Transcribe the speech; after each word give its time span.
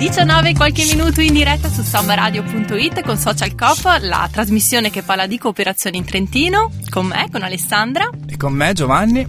19 0.00 0.54
qualche 0.54 0.84
minuto 0.86 1.20
in 1.20 1.32
diretta 1.32 1.68
su 1.68 1.82
sambaradio.it 1.82 3.02
con 3.02 3.16
Social 3.16 3.54
Coop, 3.54 3.98
la 4.00 4.28
trasmissione 4.32 4.90
che 4.90 5.02
parla 5.02 5.26
di 5.26 5.38
cooperazione 5.38 5.98
in 5.98 6.04
Trentino, 6.04 6.72
con 6.88 7.06
me, 7.06 7.28
con 7.30 7.42
Alessandra. 7.42 8.08
E 8.26 8.36
con 8.36 8.52
me 8.52 8.72
Giovanni. 8.72 9.26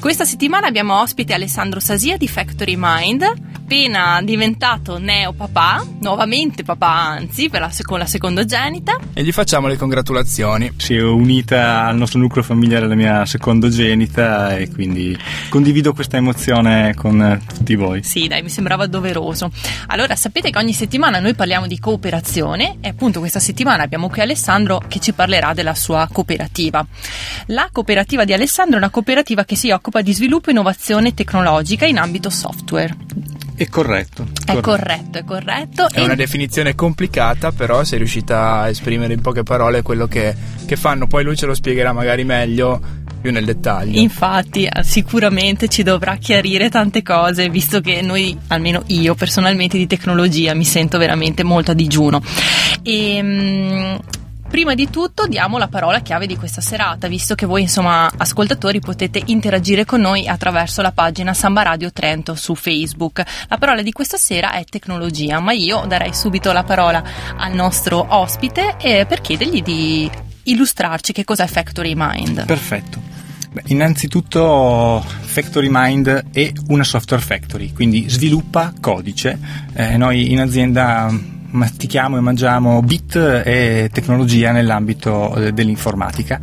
Questa 0.00 0.24
settimana 0.24 0.66
abbiamo 0.66 1.00
ospite 1.00 1.34
Alessandro 1.34 1.80
Sasia 1.80 2.16
di 2.16 2.28
Factory 2.28 2.74
Mind, 2.76 3.47
appena 3.68 4.22
diventato 4.22 4.96
neo 4.96 5.34
papà, 5.34 5.86
nuovamente 6.00 6.62
papà 6.62 6.90
anzi, 6.90 7.50
per 7.50 7.60
la, 7.60 7.70
con 7.82 7.98
la 7.98 8.06
secondogenita. 8.06 8.96
E 9.12 9.22
gli 9.22 9.30
facciamo 9.30 9.66
le 9.66 9.76
congratulazioni. 9.76 10.72
Si 10.78 10.94
è 10.94 11.02
unita 11.02 11.84
al 11.84 11.98
nostro 11.98 12.18
nucleo 12.18 12.42
familiare 12.42 12.88
la 12.88 12.94
mia 12.94 13.26
secondogenita 13.26 14.56
e 14.56 14.70
quindi 14.70 15.14
condivido 15.50 15.92
questa 15.92 16.16
emozione 16.16 16.94
con 16.94 17.42
tutti 17.46 17.74
voi. 17.74 18.02
Sì, 18.04 18.26
dai, 18.26 18.42
mi 18.42 18.48
sembrava 18.48 18.86
doveroso. 18.86 19.50
Allora, 19.88 20.16
sapete 20.16 20.48
che 20.48 20.56
ogni 20.56 20.72
settimana 20.72 21.18
noi 21.18 21.34
parliamo 21.34 21.66
di 21.66 21.78
cooperazione 21.78 22.78
e 22.80 22.88
appunto 22.88 23.18
questa 23.18 23.38
settimana 23.38 23.82
abbiamo 23.82 24.08
qui 24.08 24.22
Alessandro 24.22 24.82
che 24.88 24.98
ci 24.98 25.12
parlerà 25.12 25.52
della 25.52 25.74
sua 25.74 26.08
cooperativa. 26.10 26.86
La 27.48 27.68
cooperativa 27.70 28.24
di 28.24 28.32
Alessandro 28.32 28.76
è 28.76 28.78
una 28.78 28.88
cooperativa 28.88 29.44
che 29.44 29.56
si 29.56 29.70
occupa 29.70 30.00
di 30.00 30.14
sviluppo 30.14 30.48
e 30.48 30.52
innovazione 30.52 31.12
tecnologica 31.12 31.84
in 31.84 31.98
ambito 31.98 32.30
software. 32.30 32.96
È 33.58 33.66
corretto. 33.66 34.24
È 34.46 34.60
corretto, 34.60 35.18
è 35.18 35.24
corretto. 35.24 35.88
È 35.90 36.00
una 36.00 36.14
definizione 36.14 36.76
complicata, 36.76 37.50
però 37.50 37.82
sei 37.82 37.98
riuscita 37.98 38.60
a 38.60 38.68
esprimere 38.68 39.14
in 39.14 39.20
poche 39.20 39.42
parole 39.42 39.82
quello 39.82 40.06
che, 40.06 40.32
che 40.64 40.76
fanno. 40.76 41.08
Poi 41.08 41.24
lui 41.24 41.36
ce 41.36 41.46
lo 41.46 41.54
spiegherà 41.54 41.92
magari 41.92 42.22
meglio 42.22 42.80
più 43.20 43.32
nel 43.32 43.44
dettaglio. 43.44 43.98
Infatti, 43.98 44.64
eh, 44.64 44.84
sicuramente 44.84 45.66
ci 45.66 45.82
dovrà 45.82 46.14
chiarire 46.18 46.68
tante 46.68 47.02
cose, 47.02 47.48
visto 47.48 47.80
che 47.80 48.00
noi, 48.00 48.38
almeno 48.46 48.84
io 48.86 49.16
personalmente, 49.16 49.76
di 49.76 49.88
tecnologia 49.88 50.54
mi 50.54 50.64
sento 50.64 50.96
veramente 50.96 51.42
molto 51.42 51.72
a 51.72 51.74
digiuno. 51.74 52.22
E, 52.84 53.20
mh, 53.20 53.98
Prima 54.48 54.74
di 54.74 54.88
tutto 54.88 55.26
diamo 55.26 55.58
la 55.58 55.68
parola 55.68 56.00
chiave 56.00 56.26
di 56.26 56.36
questa 56.36 56.62
serata, 56.62 57.06
visto 57.06 57.34
che 57.34 57.44
voi 57.44 57.62
insomma 57.62 58.10
ascoltatori 58.16 58.80
potete 58.80 59.22
interagire 59.26 59.84
con 59.84 60.00
noi 60.00 60.26
attraverso 60.26 60.80
la 60.80 60.90
pagina 60.90 61.34
Samba 61.34 61.62
Radio 61.62 61.92
Trento 61.92 62.34
su 62.34 62.54
Facebook. 62.54 63.22
La 63.48 63.58
parola 63.58 63.82
di 63.82 63.92
questa 63.92 64.16
sera 64.16 64.52
è 64.52 64.64
tecnologia, 64.64 65.38
ma 65.38 65.52
io 65.52 65.84
darei 65.86 66.14
subito 66.14 66.50
la 66.52 66.64
parola 66.64 67.04
al 67.36 67.52
nostro 67.52 68.06
ospite 68.08 68.76
eh, 68.80 69.04
per 69.06 69.20
chiedergli 69.20 69.60
di 69.60 70.10
illustrarci 70.44 71.12
che 71.12 71.24
cos'è 71.24 71.46
Factory 71.46 71.92
Mind. 71.94 72.46
Perfetto. 72.46 72.98
Beh, 73.52 73.64
innanzitutto 73.66 75.04
Factory 75.06 75.68
Mind 75.70 76.30
è 76.32 76.52
una 76.68 76.84
software 76.84 77.22
factory, 77.22 77.72
quindi 77.74 78.08
sviluppa 78.08 78.72
codice. 78.80 79.38
Eh, 79.74 79.98
noi 79.98 80.32
in 80.32 80.40
azienda 80.40 81.36
mastichiamo 81.50 82.16
e 82.16 82.20
mangiamo 82.20 82.82
bit 82.82 83.16
e 83.16 83.90
tecnologia 83.92 84.52
nell'ambito 84.52 85.34
eh, 85.34 85.52
dell'informatica 85.52 86.40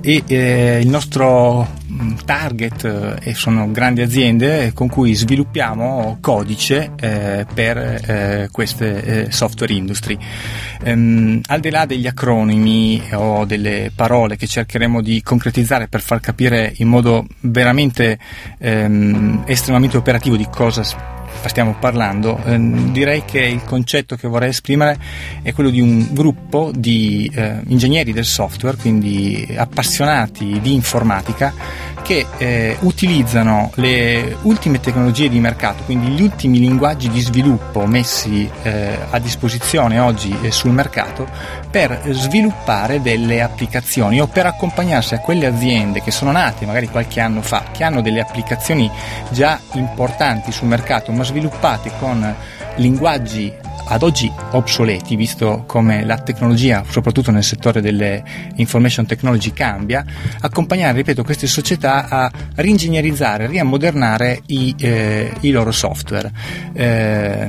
e 0.00 0.22
eh, 0.26 0.80
il 0.82 0.88
nostro 0.88 1.66
mm, 1.90 2.12
target 2.24 3.18
eh, 3.22 3.34
sono 3.34 3.70
grandi 3.70 4.02
aziende 4.02 4.72
con 4.74 4.88
cui 4.88 5.14
sviluppiamo 5.14 6.18
codice 6.20 6.92
eh, 7.00 7.46
per 7.52 7.78
eh, 7.78 8.48
queste 8.52 9.02
eh, 9.02 9.32
software 9.32 9.72
industry. 9.72 10.18
Ehm, 10.82 11.40
al 11.46 11.60
di 11.60 11.70
là 11.70 11.86
degli 11.86 12.06
acronimi 12.06 13.02
o 13.12 13.44
delle 13.46 13.90
parole 13.94 14.36
che 14.36 14.46
cercheremo 14.46 15.00
di 15.00 15.22
concretizzare 15.22 15.88
per 15.88 16.02
far 16.02 16.20
capire 16.20 16.74
in 16.76 16.88
modo 16.88 17.26
veramente 17.40 18.18
ehm, 18.58 19.44
estremamente 19.46 19.96
operativo 19.96 20.36
di 20.36 20.46
cosa 20.50 20.82
stiamo 21.46 21.76
parlando, 21.78 22.40
eh, 22.44 22.58
direi 22.58 23.24
che 23.24 23.40
il 23.40 23.62
concetto 23.64 24.16
che 24.16 24.28
vorrei 24.28 24.50
esprimere 24.50 24.98
è 25.42 25.52
quello 25.52 25.70
di 25.70 25.80
un 25.80 26.08
gruppo 26.12 26.70
di 26.74 27.30
eh, 27.34 27.60
ingegneri 27.66 28.12
del 28.12 28.24
software, 28.24 28.76
quindi 28.76 29.54
appassionati 29.56 30.60
di 30.60 30.74
informatica, 30.74 31.52
che 32.04 32.26
eh, 32.36 32.76
utilizzano 32.80 33.70
le 33.76 34.36
ultime 34.42 34.78
tecnologie 34.78 35.30
di 35.30 35.40
mercato, 35.40 35.84
quindi 35.84 36.08
gli 36.08 36.22
ultimi 36.22 36.58
linguaggi 36.58 37.08
di 37.08 37.20
sviluppo 37.20 37.86
messi 37.86 38.48
eh, 38.62 38.98
a 39.10 39.18
disposizione 39.18 39.98
oggi 39.98 40.36
eh, 40.42 40.50
sul 40.50 40.72
mercato 40.72 41.26
per 41.70 41.98
sviluppare 42.10 43.00
delle 43.00 43.40
applicazioni 43.40 44.20
o 44.20 44.26
per 44.26 44.44
accompagnarsi 44.44 45.14
a 45.14 45.20
quelle 45.20 45.46
aziende 45.46 46.02
che 46.02 46.10
sono 46.10 46.30
nate 46.30 46.66
magari 46.66 46.88
qualche 46.88 47.20
anno 47.20 47.40
fa, 47.40 47.64
che 47.72 47.84
hanno 47.84 48.02
delle 48.02 48.20
applicazioni 48.20 48.88
già 49.30 49.58
importanti 49.72 50.52
sul 50.52 50.68
mercato 50.68 51.10
ma 51.10 51.23
sviluppate 51.24 51.90
con 51.98 52.34
linguaggi 52.76 53.52
ad 53.86 54.02
oggi 54.02 54.30
obsoleti, 54.52 55.16
visto 55.16 55.64
come 55.66 56.04
la 56.04 56.18
tecnologia, 56.18 56.84
soprattutto 56.88 57.30
nel 57.30 57.44
settore 57.44 57.80
delle 57.80 58.22
information 58.56 59.06
technology, 59.06 59.52
cambia, 59.52 60.04
accompagnare, 60.40 60.96
ripeto, 60.96 61.22
queste 61.22 61.46
società 61.46 62.08
a 62.08 62.30
ringegnerizzare, 62.56 63.46
riammodernare 63.46 64.42
i, 64.46 64.74
eh, 64.78 65.32
i 65.40 65.50
loro 65.50 65.72
software. 65.72 66.30
Eh, 66.72 67.46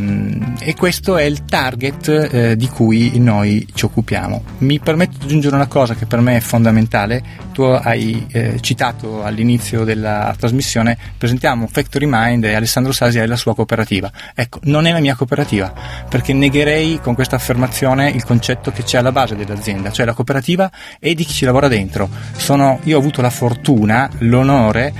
e 0.60 0.76
questo 0.76 1.18
è 1.18 1.24
il 1.24 1.46
target 1.46 2.08
eh, 2.32 2.56
di 2.56 2.68
cui 2.68 3.18
noi 3.20 3.68
ci 3.74 3.86
occupiamo. 3.86 4.44
Mi 4.60 4.80
permetto 4.80 5.18
di 5.20 5.26
aggiungere 5.26 5.56
una 5.56 5.68
cosa 5.68 5.96
che 5.96 6.06
per 6.06 6.20
me 6.20 6.38
è 6.38 6.40
fondamentale. 6.40 7.44
Tu 7.54 7.62
hai 7.62 8.26
eh, 8.32 8.60
citato 8.62 9.24
all'inizio 9.24 9.84
della 9.84 10.36
trasmissione, 10.38 10.98
presentiamo 11.18 11.68
Factory 11.68 12.06
Mind 12.08 12.44
e 12.44 12.54
Alessandro 12.54 12.92
Sasi 12.92 13.20
è 13.20 13.26
la 13.26 13.38
sua 13.38 13.56
cooperativa. 13.56 14.12
Ecco, 14.34 14.60
non 14.64 14.86
è 14.86 14.92
la 14.92 15.00
mia 15.00 15.16
cooperativa, 15.16 15.74
perché 16.10 16.25
negherei 16.34 17.00
con 17.02 17.16
questa 17.16 17.36
affermazione 17.36 18.10
il 18.10 18.24
concetto 18.24 18.72
che 18.72 18.84
c'è 18.84 18.98
alla 18.98 19.12
base 19.12 19.36
dell'azienda, 19.36 19.92
cioè 19.92 20.06
la 20.06 20.14
cooperativa 20.14 20.70
e 21.00 21.14
di 21.14 21.24
chi 21.24 21.34
ci 21.34 21.46
lavora 21.46 21.68
dentro. 21.68 22.10
Sono, 22.36 22.80
io 22.84 22.98
ho 22.98 23.00
avuto 23.00 23.22
la 23.22 23.30
fortuna, 23.30 24.10
l'onore 24.20 24.94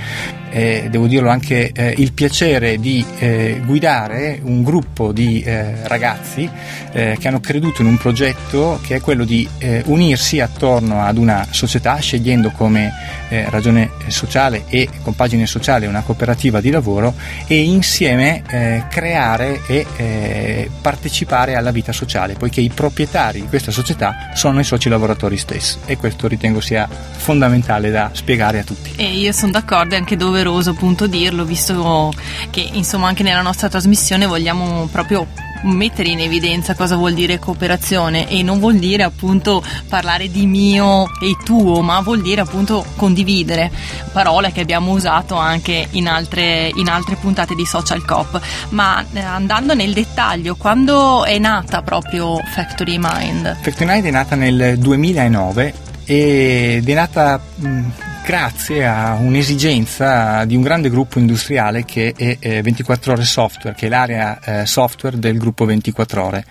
eh, 0.56 0.86
devo 0.88 1.06
dirlo 1.06 1.28
anche 1.28 1.70
eh, 1.70 1.94
il 1.98 2.14
piacere 2.14 2.78
di 2.78 3.04
eh, 3.18 3.60
guidare 3.62 4.40
un 4.42 4.62
gruppo 4.62 5.12
di 5.12 5.42
eh, 5.42 5.86
ragazzi 5.86 6.48
eh, 6.92 7.18
che 7.20 7.28
hanno 7.28 7.40
creduto 7.40 7.82
in 7.82 7.88
un 7.88 7.98
progetto 7.98 8.80
che 8.82 8.94
è 8.96 9.00
quello 9.02 9.24
di 9.24 9.46
eh, 9.58 9.82
unirsi 9.84 10.40
attorno 10.40 11.02
ad 11.02 11.18
una 11.18 11.46
società 11.50 11.96
scegliendo 11.96 12.50
come 12.52 13.14
ragione 13.28 13.90
sociale 14.06 14.66
e 14.68 14.88
compagine 15.02 15.46
sociale 15.46 15.88
una 15.88 16.02
cooperativa 16.02 16.60
di 16.60 16.70
lavoro 16.70 17.12
e 17.48 17.60
insieme 17.60 18.44
creare 18.88 19.60
e 19.66 20.70
partecipare 20.80 21.56
alla 21.56 21.72
vita 21.72 21.90
sociale 21.90 22.34
poiché 22.34 22.60
i 22.60 22.70
proprietari 22.72 23.40
di 23.40 23.48
questa 23.48 23.72
società 23.72 24.30
sono 24.34 24.60
i 24.60 24.64
soci 24.64 24.88
lavoratori 24.88 25.36
stessi 25.36 25.78
e 25.86 25.96
questo 25.96 26.28
ritengo 26.28 26.60
sia 26.60 26.88
fondamentale 26.88 27.90
da 27.90 28.10
spiegare 28.12 28.60
a 28.60 28.62
tutti. 28.62 28.92
E 28.94 29.16
io 29.16 29.32
sono 29.32 29.50
d'accordo 29.50 29.96
anche 29.96 30.14
doveroso 30.46 30.70
appunto 30.70 31.06
dirlo, 31.06 31.44
visto 31.44 32.12
che 32.50 32.68
insomma 32.72 33.08
anche 33.08 33.22
nella 33.22 33.42
nostra 33.42 33.68
trasmissione 33.68 34.26
vogliamo 34.26 34.88
proprio 34.90 35.26
mettere 35.62 36.10
in 36.10 36.20
evidenza 36.20 36.74
cosa 36.74 36.96
vuol 36.96 37.14
dire 37.14 37.38
cooperazione 37.38 38.28
e 38.28 38.42
non 38.42 38.60
vuol 38.60 38.76
dire 38.76 39.02
appunto 39.02 39.64
parlare 39.88 40.30
di 40.30 40.46
mio 40.46 41.06
e 41.20 41.36
tuo, 41.42 41.80
ma 41.80 42.00
vuol 42.00 42.20
dire 42.20 42.42
appunto 42.42 42.84
condividere, 42.94 43.70
parola 44.12 44.50
che 44.50 44.60
abbiamo 44.60 44.92
usato 44.92 45.34
anche 45.34 45.88
in 45.92 46.06
altre, 46.06 46.70
in 46.74 46.88
altre 46.88 47.16
puntate 47.16 47.54
di 47.54 47.66
Social 47.66 48.04
Cop. 48.04 48.40
Ma 48.70 49.04
eh, 49.12 49.20
andando 49.20 49.74
nel 49.74 49.92
dettaglio, 49.92 50.54
quando 50.54 51.24
è 51.24 51.38
nata 51.38 51.82
proprio 51.82 52.38
Factory 52.54 52.98
Mind? 53.00 53.56
Factory 53.60 53.86
Mind 53.86 54.04
è 54.04 54.10
nata 54.10 54.36
nel 54.36 54.78
2009 54.78 55.74
ed 56.04 56.88
è 56.88 56.94
nata 56.94 57.40
mh, 57.56 57.80
grazie 58.26 58.84
a 58.84 59.14
un'esigenza 59.14 60.44
di 60.46 60.56
un 60.56 60.62
grande 60.62 60.90
gruppo 60.90 61.20
industriale 61.20 61.84
che 61.84 62.12
è 62.16 62.36
eh, 62.40 62.60
24 62.60 63.12
ore 63.12 63.22
software, 63.24 63.76
che 63.76 63.86
è 63.86 63.88
l'area 63.88 64.40
eh, 64.40 64.66
software 64.66 65.16
del 65.16 65.38
gruppo 65.38 65.64
24 65.64 66.24
ore. 66.24 66.44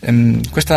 Ehm, 0.00 0.40
questo 0.50 0.74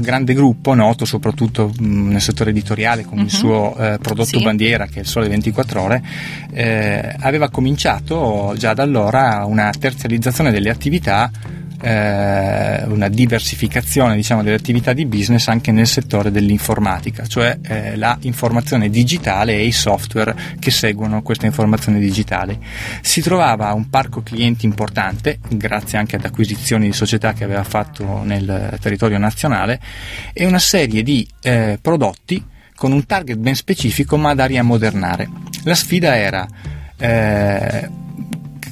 grande 0.00 0.34
gruppo, 0.34 0.74
noto 0.74 1.04
soprattutto 1.04 1.72
mh, 1.78 2.08
nel 2.08 2.20
settore 2.20 2.50
editoriale 2.50 3.04
come 3.04 3.20
uh-huh. 3.20 3.26
il 3.28 3.32
mhm. 3.32 3.38
suo 3.38 3.76
eh, 3.76 3.98
prodotto 4.02 4.38
sì. 4.38 4.42
bandiera 4.42 4.86
che 4.86 4.96
è 4.96 5.00
il 5.02 5.06
Sole 5.06 5.28
24 5.28 5.80
ore, 5.80 6.02
eh, 6.52 7.14
aveva 7.20 7.48
cominciato 7.48 8.54
già 8.58 8.74
da 8.74 8.82
allora 8.82 9.44
una 9.44 9.70
terziarizzazione 9.70 10.50
delle 10.50 10.70
attività 10.70 11.30
eh, 11.80 12.84
una 12.86 13.08
diversificazione 13.08 14.14
diciamo, 14.16 14.42
delle 14.42 14.56
attività 14.56 14.92
di 14.92 15.06
business 15.06 15.48
anche 15.48 15.72
nel 15.72 15.86
settore 15.86 16.30
dell'informatica, 16.30 17.26
cioè 17.26 17.58
eh, 17.62 17.96
la 17.96 18.16
informazione 18.22 18.88
digitale 18.88 19.54
e 19.54 19.66
i 19.66 19.72
software 19.76 20.34
che 20.58 20.70
seguono 20.70 21.22
questa 21.22 21.46
informazione 21.46 22.00
digitale. 22.00 22.58
Si 23.00 23.20
trovava 23.20 23.72
un 23.72 23.88
parco 23.88 24.22
clienti 24.22 24.66
importante, 24.66 25.38
grazie 25.48 25.98
anche 25.98 26.16
ad 26.16 26.24
acquisizioni 26.24 26.86
di 26.86 26.92
società 26.92 27.32
che 27.32 27.44
aveva 27.44 27.64
fatto 27.64 28.22
nel 28.24 28.76
territorio 28.80 29.18
nazionale, 29.18 29.80
e 30.32 30.46
una 30.46 30.58
serie 30.58 31.02
di 31.02 31.26
eh, 31.42 31.78
prodotti 31.80 32.44
con 32.74 32.92
un 32.92 33.06
target 33.06 33.38
ben 33.38 33.54
specifico 33.54 34.16
ma 34.16 34.34
da 34.34 34.44
riammodernare. 34.44 35.28
La 35.64 35.74
sfida 35.74 36.16
era 36.16 36.46
eh, 36.98 37.88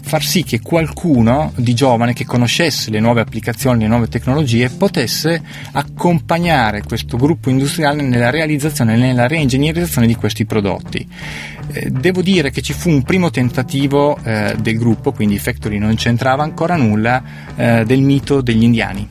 far 0.05 0.23
sì 0.23 0.45
che 0.45 0.61
qualcuno 0.61 1.53
di 1.57 1.75
giovane 1.75 2.13
che 2.13 2.27
conoscesse 2.27 2.91
le 2.91 3.01
nuove 3.01 3.23
applicazioni, 3.23 3.81
le 3.81 3.89
nuove 3.89 4.07
tecnologie, 4.07 4.69
potesse 4.69 5.43
accompagnare 5.73 6.83
questo 6.83 7.17
gruppo 7.17 7.49
industriale 7.49 8.03
nella 8.03 8.31
realizzazione, 8.31 8.97
nella 8.97 9.27
reingegnerizzazione 9.27 10.07
di 10.07 10.15
questi 10.15 10.45
prodotti. 10.45 11.09
Eh, 11.73 11.91
devo 11.91 12.21
dire 12.21 12.51
che 12.51 12.61
ci 12.61 12.75
fu 12.75 12.91
un 12.91 13.03
primo 13.03 13.31
tentativo 13.31 14.19
eh, 14.23 14.55
del 14.61 14.77
gruppo, 14.77 15.13
quindi 15.13 15.39
Factory 15.39 15.79
non 15.79 15.95
c'entrava 15.95 16.43
ancora 16.43 16.77
nulla, 16.77 17.23
eh, 17.57 17.85
del 17.87 18.03
mito 18.03 18.43
degli 18.43 18.63
indiani 18.63 19.09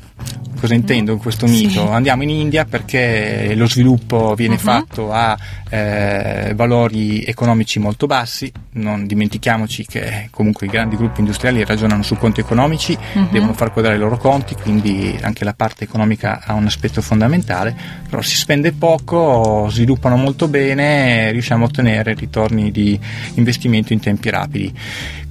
cosa 0.63 0.75
intendo 0.75 1.11
in 1.11 1.17
questo 1.17 1.45
mito? 1.45 1.85
Sì. 1.85 1.91
Andiamo 1.91 2.23
in 2.23 2.29
India 2.29 2.63
perché 2.63 3.53
lo 3.53 3.67
sviluppo 3.67 4.33
viene 4.33 4.53
uh-huh. 4.53 4.61
fatto 4.61 5.11
a 5.11 5.37
eh, 5.69 6.53
valori 6.55 7.21
economici 7.25 7.79
molto 7.79 8.05
bassi, 8.05 8.49
non 8.73 9.05
dimentichiamoci 9.05 9.85
che 9.85 10.29
comunque 10.31 10.67
i 10.67 10.69
grandi 10.69 10.95
gruppi 10.95 11.19
industriali 11.19 11.65
ragionano 11.65 12.01
su 12.01 12.15
conti 12.15 12.39
economici, 12.39 12.97
uh-huh. 12.97 13.27
devono 13.29 13.51
far 13.51 13.73
quadrare 13.73 13.97
i 13.97 13.99
loro 13.99 14.17
conti, 14.17 14.55
quindi 14.55 15.19
anche 15.21 15.43
la 15.43 15.53
parte 15.53 15.83
economica 15.83 16.39
ha 16.41 16.53
un 16.53 16.65
aspetto 16.65 17.01
fondamentale, 17.01 17.75
però 18.09 18.21
si 18.21 18.37
spende 18.37 18.71
poco, 18.71 19.67
sviluppano 19.69 20.15
molto 20.15 20.47
bene, 20.47 21.29
riusciamo 21.31 21.65
a 21.65 21.67
ottenere 21.67 22.13
ritorni 22.13 22.71
di 22.71 22.97
investimento 23.33 23.91
in 23.91 23.99
tempi 23.99 24.29
rapidi. 24.29 24.73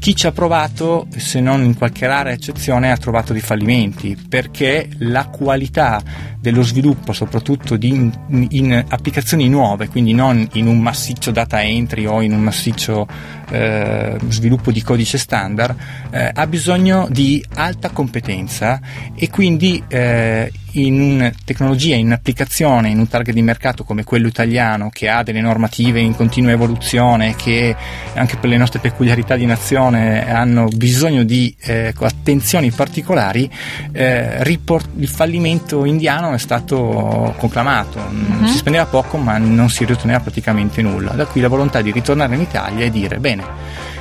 Chi 0.03 0.17
ci 0.17 0.27
ha 0.27 0.33
provato, 0.33 1.07
se 1.15 1.39
non 1.39 1.63
in 1.63 1.77
qualche 1.77 2.09
rara 2.09 2.33
eccezione, 2.33 2.91
ha 2.91 2.97
trovato 2.97 3.33
dei 3.33 3.41
fallimenti 3.41 4.19
perché 4.29 4.89
la 4.99 5.22
qualità 5.25 6.01
dello 6.43 6.63
sviluppo, 6.63 7.13
soprattutto 7.13 7.77
in, 7.81 8.13
in, 8.51 8.85
applicazioni 8.89 9.49
nuove, 9.49 9.87
quindi 9.87 10.13
non 10.13 10.45
in 10.55 10.67
un 10.67 10.81
massiccio 10.81 11.31
data 11.31 11.63
entry 11.63 12.05
o 12.05 12.21
in 12.21 12.33
un 12.33 12.41
massiccio 12.41 13.07
eh, 13.49 14.19
sviluppo 14.29 14.73
di 14.73 14.83
codice 14.83 15.19
standard, 15.19 15.77
eh, 16.11 16.33
ha 16.35 16.47
bisogno 16.49 17.07
di 17.09 17.45
alta 17.55 17.91
competenza 17.91 18.81
e 19.15 19.31
quindi 19.31 19.85
eh, 19.87 20.51
in 20.73 21.33
tecnologia, 21.45 21.95
in 21.97 22.07
un'applicazione, 22.07 22.89
in 22.89 22.99
un 22.99 23.09
target 23.09 23.35
di 23.35 23.43
mercato 23.43 23.85
come 23.85 24.05
quello 24.05 24.27
italiano 24.27 24.89
che 24.91 25.09
ha 25.09 25.23
delle 25.23 25.41
normative 25.41 26.01
in 26.01 26.15
continua 26.15 26.53
evoluzione, 26.53 27.35
che 27.37 27.75
anche 28.15 28.37
per 28.37 28.49
le 28.49 28.57
nostre 28.57 28.79
peculiarità 28.79 29.37
di 29.37 29.47
nazione 29.47 30.31
hanno 30.31 30.69
bisogno 30.69 31.25
di 31.25 31.55
eh, 31.61 31.93
attenzioni 31.99 32.71
particolari, 32.71 33.51
eh, 33.93 34.43
report, 34.43 34.89
il 34.97 35.09
fallimento 35.09 35.85
indiano 35.85 36.32
è 36.35 36.39
stato 36.39 37.35
conclamato. 37.39 37.99
Uh-huh. 37.99 38.47
Si 38.47 38.57
spendeva 38.57 38.87
poco 38.87 39.17
ma 39.17 39.39
non 39.39 39.69
si 39.71 39.85
riteneva 39.85 40.21
praticamente 40.21 40.83
nulla. 40.83 41.13
Da 41.13 41.27
qui 41.27 41.41
la 41.41 41.49
volontà 41.49 41.81
di 41.81 41.91
ritornare 41.91 42.35
in 42.35 42.41
Italia 42.41 42.85
e 42.85 42.91
dire 42.91 43.19
bene, 43.19 43.45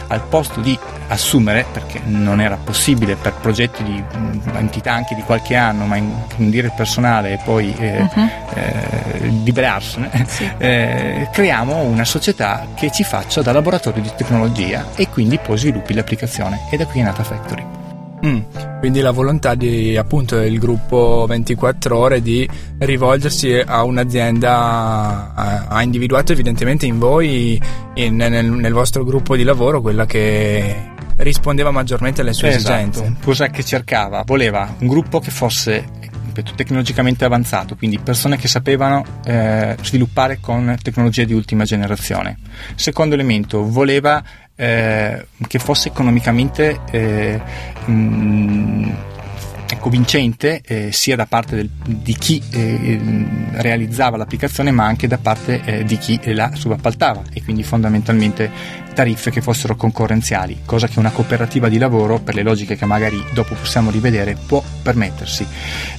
al 0.07 0.21
posto 0.27 0.59
di 0.59 0.77
assumere, 1.07 1.65
perché 1.71 2.01
non 2.05 2.41
era 2.41 2.57
possibile 2.57 3.15
per 3.15 3.33
progetti 3.33 3.83
di 3.83 4.01
mh, 4.01 4.57
entità 4.57 4.91
anche 4.93 5.15
di 5.15 5.21
qualche 5.21 5.55
anno, 5.55 5.85
ma 5.85 5.97
dire 6.35 6.67
il 6.67 6.73
personale 6.75 7.33
e 7.33 7.39
poi 7.43 7.73
eh, 7.77 8.01
uh-huh. 8.01 8.29
eh, 8.53 9.27
liberarsene, 9.43 10.09
sì. 10.27 10.49
eh, 10.57 11.29
creiamo 11.31 11.77
una 11.83 12.05
società 12.05 12.67
che 12.75 12.91
ci 12.91 13.03
faccia 13.03 13.41
da 13.41 13.53
laboratorio 13.53 14.01
di 14.01 14.11
tecnologia 14.15 14.87
e 14.95 15.07
quindi 15.07 15.37
poi 15.37 15.57
sviluppi 15.57 15.93
l'applicazione. 15.93 16.67
E 16.69 16.77
da 16.77 16.85
qui 16.85 16.99
è 16.99 17.03
nata 17.03 17.23
Factory. 17.23 17.80
Mm, 18.25 18.39
quindi 18.79 19.00
la 19.00 19.12
volontà 19.12 19.56
di 19.56 19.97
appunto 19.97 20.38
del 20.38 20.59
gruppo 20.59 21.25
24 21.27 21.97
ore 21.97 22.21
di 22.21 22.47
rivolgersi 22.77 23.53
a 23.53 23.83
un'azienda 23.83 25.33
ha, 25.68 25.81
individuato 25.81 26.31
evidentemente 26.31 26.85
in 26.85 27.00
voi 27.00 27.59
in, 27.95 28.15
nel, 28.15 28.45
nel, 28.45 28.73
vostro 28.73 29.03
gruppo 29.03 29.35
di 29.35 29.44
lavoro 29.44 29.81
quella 29.81 30.06
che 30.06 30.89
rispondeva 31.18 31.71
maggiormente 31.71 32.21
alle 32.21 32.33
sue 32.33 32.50
esatto. 32.50 32.73
esigenze. 32.73 33.15
Cosa 33.23 33.47
che 33.47 33.63
cercava? 33.63 34.24
Voleva 34.25 34.71
un 34.79 34.88
gruppo 34.88 35.19
che 35.19 35.31
fosse 35.31 35.85
ripeto, 36.31 36.53
tecnologicamente 36.55 37.25
avanzato, 37.25 37.75
quindi 37.75 37.99
persone 37.99 38.37
che 38.37 38.47
sapevano 38.47 39.03
eh, 39.25 39.75
sviluppare 39.81 40.39
con 40.39 40.75
tecnologie 40.81 41.25
di 41.25 41.33
ultima 41.33 41.65
generazione. 41.65 42.37
Secondo 42.75 43.13
elemento, 43.13 43.69
voleva 43.69 44.23
eh, 44.55 45.27
che 45.47 45.59
fosse 45.59 45.89
economicamente 45.89 46.79
eh, 46.89 47.41
mh, 47.85 48.91
ecco, 49.75 49.89
vincente 49.89 50.62
eh, 50.65 50.91
sia 50.91 51.15
da 51.15 51.25
parte 51.25 51.56
del, 51.56 51.69
di 51.85 52.15
chi 52.15 52.41
eh, 52.51 53.00
realizzava 53.53 54.18
l'applicazione 54.18 54.71
ma 54.71 54.85
anche 54.85 55.07
da 55.07 55.18
parte 55.18 55.62
eh, 55.63 55.83
di 55.83 55.97
chi 55.97 56.19
la 56.33 56.51
subappaltava 56.53 57.23
e 57.33 57.44
quindi 57.44 57.63
fondamentalmente 57.63 58.50
tariffe 58.94 59.31
che 59.31 59.41
fossero 59.41 59.75
concorrenziali, 59.75 60.62
cosa 60.65 60.88
che 60.88 61.00
una 61.00 61.12
cooperativa 61.12 61.69
di 61.69 61.77
lavoro, 61.77 62.19
per 62.19 62.35
le 62.35 62.44
logiche 62.44 62.75
che 62.75 62.85
magari 62.85 63.23
dopo 63.33 63.56
possiamo 63.56 63.89
rivedere, 63.89 64.35
può 64.45 64.62
permettersi. 64.81 65.45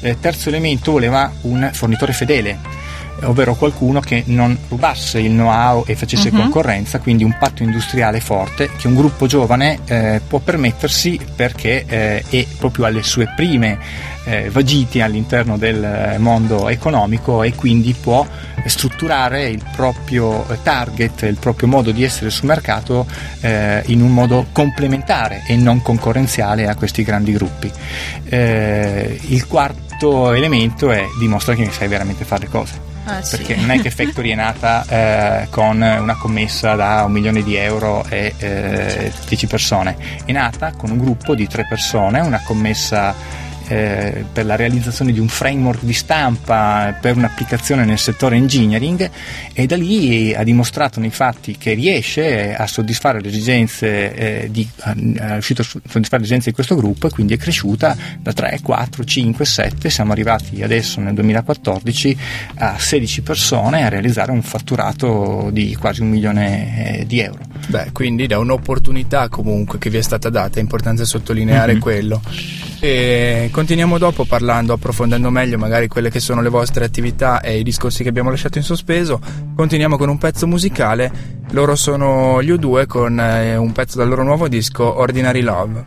Eh, 0.00 0.18
terzo 0.20 0.48
elemento 0.48 0.92
voleva 0.92 1.32
un 1.42 1.70
fornitore 1.72 2.12
fedele 2.12 2.82
ovvero 3.24 3.54
qualcuno 3.54 4.00
che 4.00 4.22
non 4.26 4.56
rubasse 4.68 5.20
il 5.20 5.30
know-how 5.30 5.84
e 5.86 5.94
facesse 5.94 6.28
uh-huh. 6.28 6.36
concorrenza, 6.36 6.98
quindi 6.98 7.24
un 7.24 7.36
patto 7.38 7.62
industriale 7.62 8.20
forte 8.20 8.70
che 8.76 8.86
un 8.86 8.94
gruppo 8.94 9.26
giovane 9.26 9.80
eh, 9.86 10.20
può 10.26 10.38
permettersi 10.38 11.18
perché 11.34 11.84
eh, 11.86 12.24
è 12.28 12.46
proprio 12.58 12.86
alle 12.86 13.02
sue 13.02 13.32
prime 13.34 13.78
eh, 14.24 14.50
vagiti 14.50 15.00
all'interno 15.00 15.56
del 15.56 16.16
mondo 16.18 16.68
economico 16.68 17.42
e 17.42 17.54
quindi 17.54 17.94
può 17.94 18.26
strutturare 18.66 19.48
il 19.48 19.64
proprio 19.74 20.46
target, 20.62 21.22
il 21.22 21.38
proprio 21.38 21.68
modo 21.68 21.90
di 21.90 22.04
essere 22.04 22.30
sul 22.30 22.46
mercato 22.46 23.06
eh, 23.40 23.82
in 23.86 24.00
un 24.00 24.12
modo 24.12 24.46
complementare 24.52 25.42
e 25.46 25.56
non 25.56 25.82
concorrenziale 25.82 26.68
a 26.68 26.74
questi 26.74 27.02
grandi 27.02 27.32
gruppi. 27.32 27.70
Eh, 28.24 29.18
il 29.28 29.46
quarto 29.46 30.32
elemento 30.32 30.90
è 30.90 31.04
dimostra 31.18 31.54
che 31.54 31.68
sai 31.70 31.88
veramente 31.88 32.24
fare 32.24 32.42
le 32.42 32.48
cose. 32.48 32.90
Ah, 33.04 33.20
perché 33.28 33.54
sì. 33.54 33.60
non 33.60 33.70
è 33.70 33.80
che 33.80 33.90
Factory 33.90 34.30
è 34.30 34.34
nata 34.34 34.84
eh, 34.86 35.48
con 35.50 35.80
una 35.80 36.16
commessa 36.16 36.74
da 36.76 37.02
un 37.04 37.12
milione 37.12 37.42
di 37.42 37.56
euro 37.56 38.04
e 38.08 38.34
eh, 38.38 39.12
10 39.26 39.46
persone, 39.46 39.96
è 40.24 40.30
nata 40.30 40.72
con 40.76 40.90
un 40.90 40.98
gruppo 40.98 41.34
di 41.34 41.48
tre 41.48 41.66
persone, 41.68 42.20
una 42.20 42.40
commessa 42.44 43.14
eh, 43.72 44.24
per 44.30 44.44
la 44.44 44.54
realizzazione 44.54 45.12
di 45.12 45.18
un 45.18 45.28
framework 45.28 45.82
di 45.82 45.94
stampa 45.94 46.94
per 47.00 47.16
un'applicazione 47.16 47.86
nel 47.86 47.98
settore 47.98 48.36
engineering 48.36 49.10
e 49.54 49.66
da 49.66 49.76
lì 49.76 50.34
ha 50.34 50.42
dimostrato 50.42 51.00
nei 51.00 51.10
fatti 51.10 51.56
che 51.56 51.72
riesce 51.72 52.54
a 52.54 52.66
soddisfare 52.66 53.20
le 53.20 53.28
esigenze 53.28 54.14
eh, 54.14 54.50
di, 54.50 54.68
è 54.76 54.92
riuscito 55.32 55.62
a 55.62 55.64
soddisfare 55.64 56.18
le 56.18 56.24
esigenze 56.24 56.50
di 56.50 56.54
questo 56.54 56.76
gruppo 56.76 57.06
e 57.06 57.10
quindi 57.10 57.32
è 57.32 57.38
cresciuta 57.38 57.96
da 58.18 58.32
3, 58.32 58.60
4, 58.62 59.04
5, 59.04 59.44
7, 59.44 59.90
siamo 59.90 60.12
arrivati 60.12 60.62
adesso 60.62 61.00
nel 61.00 61.14
2014 61.14 62.18
a 62.56 62.78
16 62.78 63.22
persone 63.22 63.84
a 63.84 63.88
realizzare 63.88 64.32
un 64.32 64.42
fatturato 64.42 65.48
di 65.50 65.74
quasi 65.76 66.02
un 66.02 66.10
milione 66.10 66.98
eh, 66.98 67.06
di 67.06 67.20
euro. 67.20 67.40
Beh, 67.68 67.90
quindi 67.92 68.26
da 68.26 68.38
un'opportunità 68.38 69.28
comunque 69.28 69.78
che 69.78 69.88
vi 69.88 69.96
è 69.96 70.02
stata 70.02 70.28
data, 70.28 70.58
è 70.58 70.60
importante 70.60 71.06
sottolineare 71.06 71.72
mm-hmm. 71.72 71.80
quello. 71.80 72.20
E 72.84 73.48
continuiamo 73.52 73.96
dopo 73.96 74.24
parlando, 74.24 74.72
approfondendo 74.72 75.30
meglio 75.30 75.56
magari 75.56 75.86
quelle 75.86 76.10
che 76.10 76.18
sono 76.18 76.42
le 76.42 76.48
vostre 76.48 76.84
attività 76.84 77.40
e 77.40 77.60
i 77.60 77.62
discorsi 77.62 78.02
che 78.02 78.08
abbiamo 78.08 78.28
lasciato 78.28 78.58
in 78.58 78.64
sospeso. 78.64 79.20
Continuiamo 79.54 79.96
con 79.96 80.08
un 80.08 80.18
pezzo 80.18 80.48
musicale. 80.48 81.12
Loro 81.50 81.76
sono 81.76 82.42
gli 82.42 82.50
U2 82.50 82.86
con 82.88 83.20
eh, 83.20 83.54
un 83.54 83.70
pezzo 83.70 83.98
dal 83.98 84.08
loro 84.08 84.24
nuovo 84.24 84.48
disco 84.48 84.98
Ordinary 84.98 85.42
Love. 85.42 85.84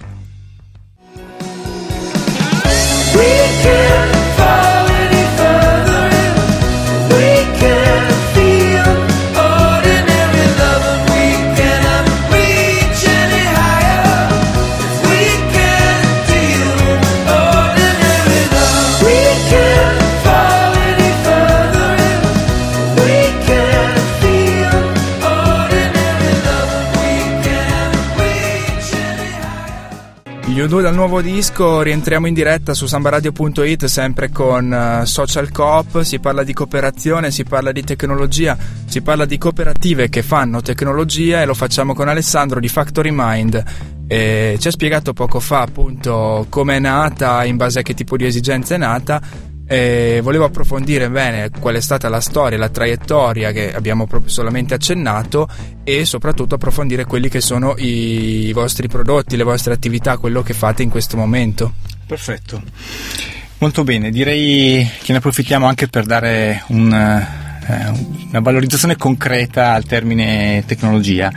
Due 30.76 30.84
dal 30.84 30.94
nuovo 30.94 31.22
disco 31.22 31.82
rientriamo 31.82 32.28
in 32.28 32.34
diretta 32.34 32.74
su 32.74 32.86
sambaradio.it 32.86 33.86
sempre 33.86 34.30
con 34.30 35.00
uh, 35.02 35.06
Social 35.06 35.50
Coop, 35.50 36.02
si 36.02 36.20
parla 36.20 36.44
di 36.44 36.52
cooperazione, 36.52 37.32
si 37.32 37.46
parla 37.46 37.72
di 37.72 37.82
tecnologia, 37.82 38.58
si 38.86 39.02
parla 39.02 39.24
di 39.24 39.38
cooperative 39.38 40.10
che 40.10 40.22
fanno 40.22 40.62
tecnologia 40.62 41.42
e 41.42 41.46
lo 41.46 41.54
facciamo 41.54 41.94
con 41.94 42.10
Alessandro 42.10 42.60
di 42.60 42.68
Factory 42.68 43.12
Mind. 43.14 43.64
E 44.06 44.58
ci 44.60 44.68
ha 44.68 44.72
spiegato 44.72 45.14
poco 45.14 45.40
fa 45.40 45.62
appunto 45.62 46.46
come 46.50 46.76
è 46.76 46.80
nata, 46.80 47.46
in 47.46 47.56
base 47.56 47.80
a 47.80 47.82
che 47.82 47.94
tipo 47.94 48.18
di 48.18 48.26
esigenza 48.26 48.76
è 48.76 48.78
nata 48.78 49.22
e 49.68 50.20
volevo 50.22 50.46
approfondire 50.46 51.10
bene 51.10 51.50
qual 51.60 51.76
è 51.76 51.82
stata 51.82 52.08
la 52.10 52.22
storia, 52.22 52.58
la 52.58 52.70
traiettoria 52.70 53.52
che 53.52 53.74
abbiamo 53.74 54.08
solamente 54.26 54.74
accennato 54.74 55.48
e 55.84 56.06
soprattutto 56.06 56.56
approfondire 56.56 57.06
quelli 57.06 57.30
che 57.30 57.42
sono 57.42 57.76
i 57.78 58.52
vostri 58.54 58.88
prodotti, 58.88 59.36
le 59.38 59.44
vostre 59.44 59.74
attività, 59.74 60.18
quello 60.18 60.44
che 60.44 60.54
fate 60.54 60.84
in 60.84 60.90
questo 60.90 61.18
momento. 61.18 61.74
Perfetto. 62.06 62.62
Molto 63.58 63.84
bene, 63.84 64.12
direi 64.12 64.88
che 65.02 65.12
ne 65.12 65.18
approfittiamo 65.18 65.66
anche 65.66 65.88
per 65.88 66.06
dare 66.06 66.64
un 66.68 67.44
una 67.68 68.40
valorizzazione 68.40 68.96
concreta 68.96 69.74
al 69.74 69.86
termine 69.86 70.64
tecnologia. 70.66 71.32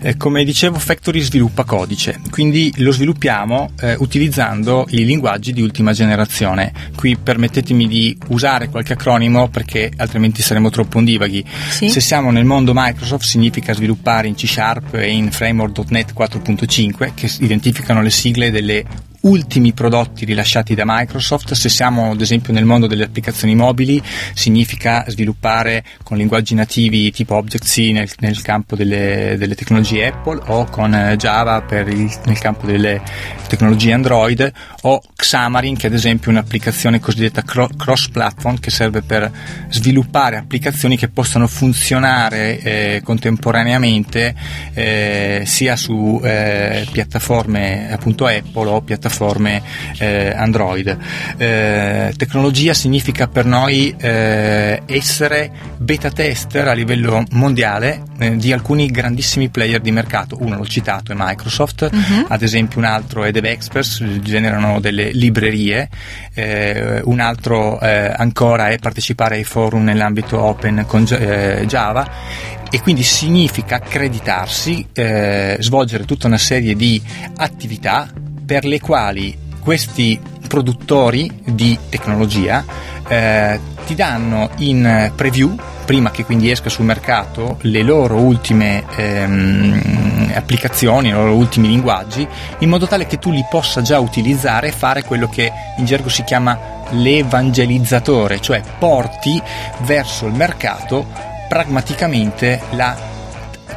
Eh, 0.00 0.16
come 0.16 0.44
dicevo, 0.44 0.78
Factory 0.78 1.20
sviluppa 1.20 1.64
codice, 1.64 2.20
quindi 2.30 2.72
lo 2.76 2.92
sviluppiamo 2.92 3.70
eh, 3.80 3.94
utilizzando 3.98 4.86
i 4.90 5.04
linguaggi 5.04 5.52
di 5.52 5.62
ultima 5.62 5.92
generazione. 5.92 6.72
Qui 6.94 7.16
permettetemi 7.16 7.86
di 7.86 8.16
usare 8.28 8.68
qualche 8.68 8.94
acronimo 8.94 9.48
perché 9.48 9.90
altrimenti 9.96 10.42
saremo 10.42 10.70
troppo 10.70 10.98
ondivaghi. 10.98 11.44
Sì. 11.70 11.88
Se 11.88 12.00
siamo 12.00 12.30
nel 12.30 12.44
mondo 12.44 12.72
Microsoft 12.74 13.24
significa 13.24 13.72
sviluppare 13.72 14.28
in 14.28 14.34
C 14.34 14.46
Sharp 14.46 14.94
e 14.94 15.10
in 15.10 15.30
Framework.NET 15.30 16.12
4.5 16.16 17.12
che 17.14 17.30
identificano 17.40 18.02
le 18.02 18.10
sigle 18.10 18.50
delle 18.50 18.84
ultimi 19.22 19.72
prodotti 19.72 20.24
rilasciati 20.24 20.74
da 20.74 20.84
Microsoft, 20.86 21.54
se 21.54 21.68
siamo 21.68 22.12
ad 22.12 22.20
esempio 22.20 22.52
nel 22.52 22.64
mondo 22.64 22.86
delle 22.86 23.04
applicazioni 23.04 23.54
mobili, 23.54 24.00
significa 24.34 25.04
sviluppare 25.08 25.84
con 26.04 26.16
linguaggi 26.16 26.54
nativi 26.54 27.10
tipo 27.10 27.34
Object-C 27.34 27.90
nel, 27.92 28.08
nel 28.18 28.40
campo 28.42 28.76
delle, 28.76 29.36
delle, 29.38 29.54
tecnologie 29.54 30.06
Apple 30.06 30.40
o 30.46 30.66
con 30.66 30.94
eh, 30.94 31.16
Java 31.16 31.64
il, 31.70 32.18
nel 32.24 32.38
campo 32.38 32.66
delle 32.66 33.02
tecnologie 33.48 33.92
Android 33.92 34.52
o 34.82 35.02
Xamarin 35.16 35.76
che 35.76 35.86
ad 35.86 35.94
esempio 35.94 36.30
è 36.30 36.34
un'applicazione 36.34 37.00
cosiddetta 37.00 37.42
cross-platform 37.42 38.58
che 38.58 38.70
serve 38.70 39.02
per 39.02 39.30
sviluppare 39.68 40.36
applicazioni 40.36 40.96
che 40.96 41.08
possano 41.08 41.46
funzionare 41.46 42.60
eh, 42.60 43.00
contemporaneamente 43.02 44.34
eh, 44.74 45.42
sia 45.46 45.76
su 45.76 46.20
eh, 46.22 46.86
piattaforme 46.92 47.90
appunto 47.90 48.26
Apple 48.26 48.68
o 48.68 48.80
piattaforme 48.82 49.07
piattaforme 49.08 49.62
eh, 49.98 50.32
Android. 50.36 50.96
Eh, 51.36 52.12
tecnologia 52.16 52.74
significa 52.74 53.26
per 53.26 53.46
noi 53.46 53.94
eh, 53.98 54.82
essere 54.86 55.50
beta 55.78 56.10
tester 56.10 56.68
a 56.68 56.72
livello 56.72 57.24
mondiale 57.30 58.02
eh, 58.18 58.36
di 58.36 58.52
alcuni 58.52 58.90
grandissimi 58.90 59.48
player 59.48 59.80
di 59.80 59.90
mercato. 59.90 60.36
Uno 60.40 60.56
l'ho 60.56 60.66
citato 60.66 61.12
è 61.12 61.14
Microsoft, 61.16 61.88
uh-huh. 61.90 62.26
ad 62.28 62.42
esempio 62.42 62.78
un 62.78 62.84
altro 62.84 63.24
è 63.24 63.30
DevExperts, 63.30 64.04
generano 64.20 64.80
delle 64.80 65.10
librerie, 65.10 65.88
eh, 66.34 67.00
un 67.04 67.20
altro 67.20 67.80
eh, 67.80 68.12
ancora 68.14 68.68
è 68.68 68.78
partecipare 68.78 69.36
ai 69.36 69.44
forum 69.44 69.84
nell'ambito 69.84 70.40
open 70.40 70.84
con 70.86 71.04
Java 71.04 72.56
e 72.70 72.80
quindi 72.80 73.02
significa 73.02 73.76
accreditarsi, 73.76 74.86
eh, 74.92 75.56
svolgere 75.60 76.04
tutta 76.04 76.26
una 76.26 76.38
serie 76.38 76.74
di 76.74 77.00
attività 77.36 78.10
per 78.48 78.64
le 78.64 78.80
quali 78.80 79.36
questi 79.60 80.18
produttori 80.48 81.42
di 81.44 81.78
tecnologia 81.90 82.64
eh, 83.06 83.60
ti 83.84 83.94
danno 83.94 84.48
in 84.56 85.12
preview 85.14 85.54
prima 85.84 86.10
che 86.10 86.24
quindi 86.24 86.50
esca 86.50 86.70
sul 86.70 86.86
mercato 86.86 87.58
le 87.62 87.82
loro 87.82 88.16
ultime 88.16 88.84
ehm, 88.96 90.32
applicazioni, 90.34 91.08
i 91.08 91.12
loro 91.12 91.34
ultimi 91.34 91.68
linguaggi, 91.68 92.26
in 92.60 92.70
modo 92.70 92.86
tale 92.86 93.06
che 93.06 93.18
tu 93.18 93.30
li 93.30 93.44
possa 93.50 93.82
già 93.82 93.98
utilizzare 93.98 94.68
e 94.68 94.72
fare 94.72 95.04
quello 95.04 95.28
che 95.28 95.52
in 95.76 95.84
gergo 95.84 96.08
si 96.08 96.24
chiama 96.24 96.58
l'evangelizzatore, 96.92 98.40
cioè 98.40 98.62
porti 98.78 99.40
verso 99.80 100.24
il 100.24 100.32
mercato 100.32 101.06
pragmaticamente 101.50 102.62
la 102.70 102.96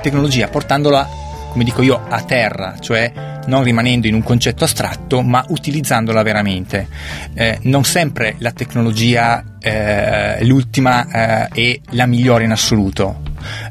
tecnologia, 0.01 0.47
portandola, 0.47 1.05
come 1.49 1.65
dico 1.65 1.81
io, 1.81 2.05
a 2.07 2.21
terra, 2.21 2.75
cioè 2.79 3.30
non 3.48 3.63
rimanendo 3.63 4.07
in 4.07 4.13
un 4.13 4.24
concetto 4.24 4.63
astratto 4.63 5.21
ma 5.21 5.43
utilizzandola 5.50 6.24
veramente. 6.24 6.88
Eh, 7.33 7.60
non 7.63 7.83
sempre 7.83 8.36
la 8.39 8.51
tecnologia 8.51 9.57
eh, 9.60 10.43
l'ultima 10.43 11.07
eh, 11.07 11.48
è 11.48 11.79
la 11.91 12.05
migliore 12.05 12.43
in 12.43 12.51
assoluto. 12.51 13.21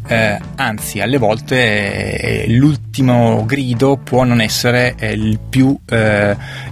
Eh, 0.07 0.39
anzi, 0.57 1.01
alle 1.01 1.19
volte 1.19 2.45
eh, 2.45 2.49
l'ultimo 2.49 3.45
grido 3.47 3.97
può 3.97 4.25
non 4.25 4.41
essere 4.41 4.95
eh, 4.99 5.13
il 5.13 5.39
più 5.39 5.79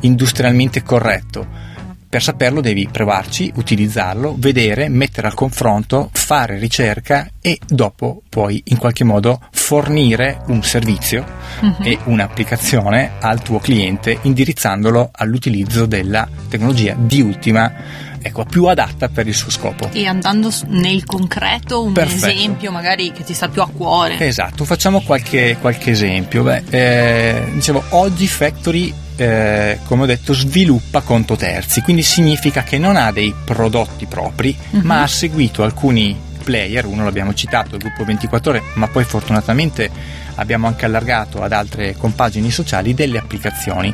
industrialmente 0.00 0.82
corretto 0.82 1.66
per 2.08 2.22
saperlo 2.22 2.60
devi 2.60 2.88
provarci, 2.90 3.52
utilizzarlo, 3.56 4.34
vedere, 4.38 4.88
mettere 4.88 5.26
al 5.26 5.34
confronto, 5.34 6.08
fare 6.12 6.58
ricerca 6.58 7.28
e 7.40 7.58
dopo 7.66 8.22
puoi 8.28 8.62
in 8.66 8.78
qualche 8.78 9.04
modo 9.04 9.40
fornire 9.50 10.40
un 10.46 10.62
servizio 10.62 11.24
uh-huh. 11.60 11.76
e 11.82 11.98
un'applicazione 12.04 13.12
al 13.20 13.42
tuo 13.42 13.58
cliente 13.58 14.18
indirizzandolo 14.22 15.10
all'utilizzo 15.12 15.86
della 15.86 16.26
tecnologia 16.48 16.94
di 16.98 17.20
ultima 17.20 18.06
ecco, 18.20 18.44
più 18.44 18.64
adatta 18.66 19.08
per 19.08 19.26
il 19.26 19.34
suo 19.34 19.50
scopo. 19.50 19.90
E 19.92 20.06
andando 20.06 20.50
nel 20.66 21.04
concreto, 21.04 21.82
un 21.82 21.92
Perfetto. 21.92 22.26
esempio 22.26 22.70
magari 22.70 23.12
che 23.12 23.24
ti 23.24 23.34
sta 23.34 23.48
più 23.48 23.62
a 23.62 23.68
cuore. 23.68 24.18
Esatto, 24.18 24.64
facciamo 24.64 25.00
qualche, 25.00 25.56
qualche 25.60 25.90
esempio. 25.90 26.42
Beh, 26.42 26.62
eh, 26.70 27.44
dicevo, 27.52 27.82
oggi 27.90 28.26
Factory 28.26 28.92
eh, 29.18 29.80
come 29.84 30.04
ho 30.04 30.06
detto, 30.06 30.32
sviluppa 30.32 31.00
conto 31.00 31.34
terzi, 31.34 31.80
quindi 31.82 32.02
significa 32.02 32.62
che 32.62 32.78
non 32.78 32.94
ha 32.94 33.10
dei 33.10 33.34
prodotti 33.44 34.06
propri, 34.06 34.56
uh-huh. 34.70 34.80
ma 34.84 35.02
ha 35.02 35.08
seguito 35.08 35.64
alcuni 35.64 36.16
player, 36.44 36.86
uno 36.86 37.02
l'abbiamo 37.02 37.34
citato, 37.34 37.74
il 37.74 37.80
gruppo 37.80 38.04
24 38.04 38.50
ore, 38.52 38.62
ma 38.74 38.86
poi 38.86 39.02
fortunatamente 39.02 39.90
abbiamo 40.36 40.68
anche 40.68 40.84
allargato 40.84 41.42
ad 41.42 41.52
altre 41.52 41.96
compagini 41.96 42.50
sociali 42.50 42.94
delle 42.94 43.18
applicazioni. 43.18 43.92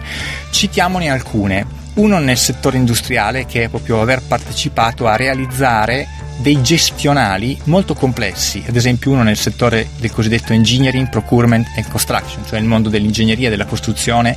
Citiamone 0.51 1.11
alcune. 1.11 1.83
Uno 1.95 2.19
nel 2.19 2.37
settore 2.37 2.77
industriale 2.77 3.47
che 3.47 3.65
è 3.65 3.69
proprio 3.69 4.03
aver 4.03 4.21
partecipato 4.21 5.07
a 5.07 5.17
realizzare 5.17 6.07
dei 6.39 6.61
gestionali 6.63 7.59
molto 7.65 7.95
complessi, 7.95 8.63
ad 8.67 8.77
esempio 8.77 9.13
uno 9.13 9.23
nel 9.23 9.37
settore 9.37 9.89
del 9.99 10.13
cosiddetto 10.13 10.53
engineering, 10.53 11.09
procurement 11.09 11.67
and 11.77 11.89
construction, 11.89 12.45
cioè 12.47 12.59
il 12.59 12.65
mondo 12.65 12.89
dell'ingegneria 12.89 13.49
e 13.49 13.51
della 13.51 13.67
costruzione, 13.67 14.37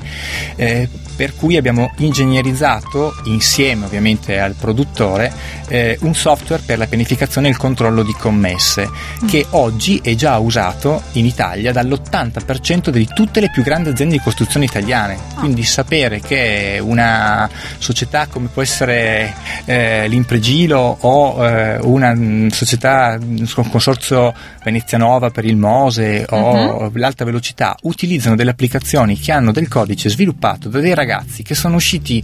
eh, 0.56 0.88
per 1.16 1.36
cui 1.36 1.58
abbiamo 1.58 1.92
ingegnerizzato 1.98 3.16
insieme 3.26 3.86
ovviamente 3.86 4.40
al 4.40 4.54
produttore 4.54 5.34
eh, 5.68 5.98
un 6.02 6.14
software 6.14 6.62
per 6.64 6.78
la 6.78 6.86
pianificazione 6.86 7.48
e 7.48 7.52
il 7.52 7.58
controllo 7.58 8.04
di 8.04 8.14
commesse 8.14 8.88
mm. 8.88 9.28
che 9.28 9.46
oggi 9.52 10.00
è 10.04 10.14
già 10.16 10.38
usato 10.38 11.02
in 11.14 11.26
Italia 11.26 11.72
dall'80% 11.72 12.90
di 12.90 13.08
tutte 13.14 13.40
le 13.40 13.50
più 13.50 13.64
grandi 13.64 13.90
aziende 13.90 14.16
di 14.16 14.22
costruzione 14.22 14.66
italiane. 14.66 15.16
Ah. 15.16 15.40
Quindi 15.40 15.64
sapere 15.64 16.22
che 16.22 16.80
una 16.82 17.50
società 17.80 18.28
come 18.28 18.50
può 18.54 18.62
essere 18.62 19.34
eh, 19.66 20.08
l'Impregilo 20.08 20.98
o 21.00 21.46
eh, 21.46 21.80
una 21.90 22.14
mm, 22.14 22.48
società, 22.48 23.18
un 23.20 23.70
consorzio 23.70 24.34
Venezia 24.64 24.98
Nova 24.98 25.30
per 25.30 25.46
il 25.46 25.58
Mose 25.58 26.26
o 26.30 26.86
uh-huh. 26.86 26.92
l'alta 26.96 27.26
velocità 27.26 27.76
utilizzano 27.84 28.36
delle 28.36 28.52
applicazioni 28.52 29.18
che 29.18 29.32
hanno 29.32 29.52
del 29.52 29.68
codice 29.68 30.10
sviluppato 30.10 30.70
da 30.70 30.80
dei 30.80 30.94
ragazzi 30.94 31.44
che 31.44 31.56
sono 31.56 31.76
usciti 31.76 32.24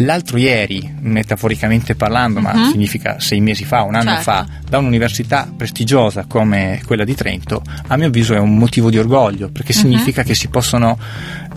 l'altro 0.00 0.36
ieri, 0.36 0.96
metaforicamente 1.00 1.94
parlando, 1.94 2.38
uh-huh. 2.38 2.44
ma 2.44 2.54
mhm. 2.54 2.70
significa 2.70 3.18
sei 3.18 3.40
mesi 3.40 3.64
fa, 3.64 3.82
un 3.82 3.94
anno 3.94 4.10
certo. 4.10 4.22
fa, 4.22 4.46
da 4.68 4.78
un'università 4.78 5.50
prestigiosa 5.54 6.24
come 6.26 6.80
quella 6.84 7.04
di 7.04 7.14
Trento, 7.14 7.62
a 7.86 7.96
mio 7.96 8.06
avviso 8.06 8.34
è 8.34 8.38
un 8.38 8.56
motivo 8.56 8.90
di 8.90 8.98
orgoglio, 8.98 9.50
perché 9.50 9.72
uh-huh. 9.72 9.78
significa 9.78 10.22
che 10.22 10.34
si 10.34 10.48
possono 10.48 10.98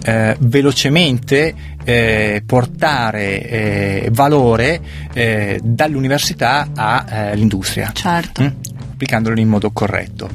eh, 0.05 0.35
velocemente 0.39 1.53
eh, 1.83 2.43
portare 2.45 3.49
eh, 3.49 4.09
valore 4.11 4.81
eh, 5.13 5.59
dall'università 5.63 6.69
all'industria, 6.73 7.89
eh, 7.89 7.93
certo. 7.93 8.43
Mm? 8.43 8.47
applicandolo 8.93 9.39
in 9.39 9.49
modo 9.49 9.71
corretto. 9.71 10.29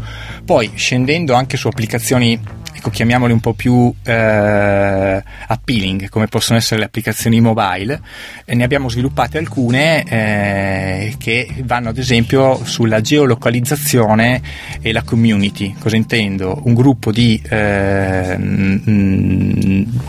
Poi 0.44 0.72
scendendo 0.74 1.34
anche 1.34 1.56
su 1.56 1.68
applicazioni 1.68 2.38
ecco, 2.78 2.90
chiamiamole 2.90 3.32
un 3.32 3.40
po' 3.40 3.54
più 3.54 3.92
eh, 4.04 5.23
appealing, 5.47 6.08
come 6.08 6.28
possono 6.28 6.58
essere 6.58 6.80
le 6.80 6.87
applicazioni 6.87 7.40
mobile, 7.40 8.00
e 8.44 8.54
ne 8.54 8.62
abbiamo 8.64 8.88
sviluppate 8.88 9.37
alcune 9.38 10.04
eh, 10.04 11.14
che 11.18 11.49
vanno 11.64 11.88
ad 11.88 11.99
esempio 11.99 12.64
sulla 12.64 13.00
geolocalizzazione 13.00 14.40
e 14.80 14.92
la 14.92 15.02
community. 15.02 15.75
Cosa 15.78 15.97
intendo? 15.97 16.61
Un 16.64 16.75
gruppo 16.75 17.11
di 17.11 17.40
eh, 17.49 18.37
mh, 18.38 20.00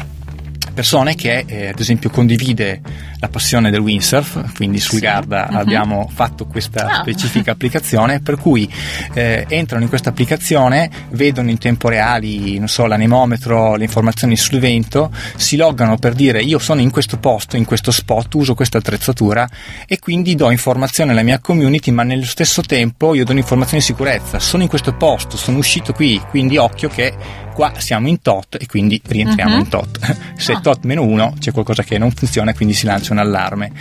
persone 0.74 1.16
che 1.16 1.44
eh, 1.48 1.68
ad 1.70 1.80
esempio 1.80 2.10
condivide 2.10 2.82
la 3.20 3.28
passione 3.28 3.70
del 3.70 3.82
windsurf, 3.82 4.54
quindi 4.56 4.80
su 4.80 4.96
Sì. 4.96 5.02
Garda 5.02 5.48
Mhm. 5.50 5.58
abbiamo 5.58 6.10
fatto 6.14 6.46
questa 6.46 6.86
Ah. 6.88 7.02
specifica 7.02 7.52
applicazione 7.52 8.22
per 8.22 8.38
cui 8.38 8.72
eh, 9.14 9.46
entrano 9.50 9.84
in 9.84 9.90
questa 9.90 10.10
applicazione, 10.10 10.90
vedono 11.12 11.50
in 11.50 11.58
tempo 11.58 11.90
reale, 11.90 12.28
non 12.58 12.68
so, 12.68 12.86
l'anemometro, 12.86 13.76
le 13.76 13.84
informazioni 13.84 14.38
sul 14.38 14.60
vento, 14.60 15.12
si 15.36 15.58
loggano 15.58 15.98
per 15.98 16.14
dire 16.14 16.42
io 16.42 16.60
sono 16.60 16.80
in 16.82 16.92
questo 16.92 17.18
posto, 17.18 17.58
in 17.58 17.66
questo 17.66 17.92
spot, 17.92 18.34
uso 18.36 18.54
questa 18.56 18.78
attrezzatura 18.78 19.48
e 19.88 20.00
quindi 20.00 20.36
do 20.36 20.50
informazione 20.52 21.12
alla 21.12 21.24
mia 21.24 21.40
community, 21.40 21.92
ma 21.92 22.04
nello 22.04 22.26
stesso 22.26 22.62
tempo 22.62 23.14
io 23.14 23.26
do 23.26 23.34
informazioni 23.34 23.80
di 23.80 23.86
sicurezza. 23.86 24.40
Sono 24.40 24.64
in 24.64 24.70
questo 24.70 24.94
posto, 24.94 25.36
sono 25.38 25.58
uscito 25.58 25.92
qui, 25.94 26.22
quindi 26.30 26.58
occhio 26.58 26.88
che 26.90 27.14
qua 27.54 27.74
siamo 27.78 28.08
in 28.08 28.22
tot 28.22 28.56
e 28.58 28.66
quindi 28.68 29.02
rientriamo 29.06 29.56
Mhm. 29.56 29.60
in 29.60 29.68
tot. 29.68 30.00
Se 30.38 30.54
Ah. 30.54 30.60
tot 30.62 30.86
meno 30.86 31.04
uno 31.04 31.34
c'è 31.40 31.52
qualcosa 31.52 31.84
che 31.84 31.98
non 31.98 32.12
funziona, 32.12 32.54
quindi 32.54 32.74
si 32.74 32.86
lancia 32.86 33.09
un 33.14 33.20
allarme. 33.20 33.72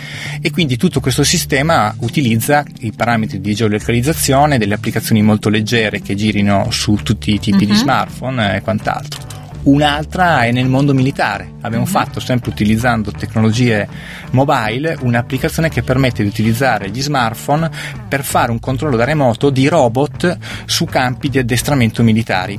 E 0.41 0.51
quindi 0.51 0.77
tutto 0.77 0.99
questo 0.99 1.23
sistema 1.23 1.93
utilizza 1.99 2.63
i 2.79 2.91
parametri 2.91 3.39
di 3.41 3.53
geolocalizzazione, 3.55 4.57
delle 4.57 4.73
applicazioni 4.73 5.21
molto 5.21 5.49
leggere 5.49 6.01
che 6.01 6.15
girino 6.15 6.67
su 6.71 6.95
tutti 7.03 7.33
i 7.33 7.39
tipi 7.39 7.65
di 7.65 7.71
Mhm. 7.73 7.77
smartphone 7.77 8.55
e 8.55 8.61
quant'altro. 8.61 9.27
Un'altra 9.61 10.43
è 10.43 10.51
nel 10.51 10.67
mondo 10.69 10.93
militare. 10.93 11.51
Abbiamo 11.61 11.83
Mhm. 11.83 11.91
fatto, 11.91 12.19
sempre 12.21 12.49
utilizzando 12.49 13.11
tecnologie 13.11 13.87
mobile, 14.31 14.97
un'applicazione 15.01 15.69
che 15.69 15.83
permette 15.83 16.23
di 16.23 16.29
utilizzare 16.29 16.89
gli 16.89 17.01
smartphone 17.01 17.69
per 18.07 18.23
fare 18.23 18.51
un 18.51 18.59
controllo 18.59 18.95
da 18.95 19.03
remoto 19.03 19.49
di 19.49 19.67
robot 19.67 20.37
su 20.65 20.85
campi 20.85 21.29
di 21.29 21.39
addestramento 21.39 22.03
militari. 22.03 22.57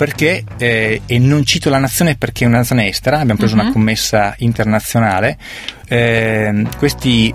Perché, 0.00 0.44
eh, 0.56 1.02
e 1.04 1.18
non 1.18 1.44
cito 1.44 1.68
la 1.68 1.76
nazione 1.76 2.16
perché 2.16 2.44
è 2.44 2.46
una 2.46 2.56
nazione 2.56 2.88
estera, 2.88 3.18
abbiamo 3.18 3.38
preso 3.38 3.54
Mhm. 3.54 3.60
una 3.60 3.70
commessa 3.70 4.34
internazionale, 4.38 5.36
eh, 5.88 6.66
questi 6.78 7.34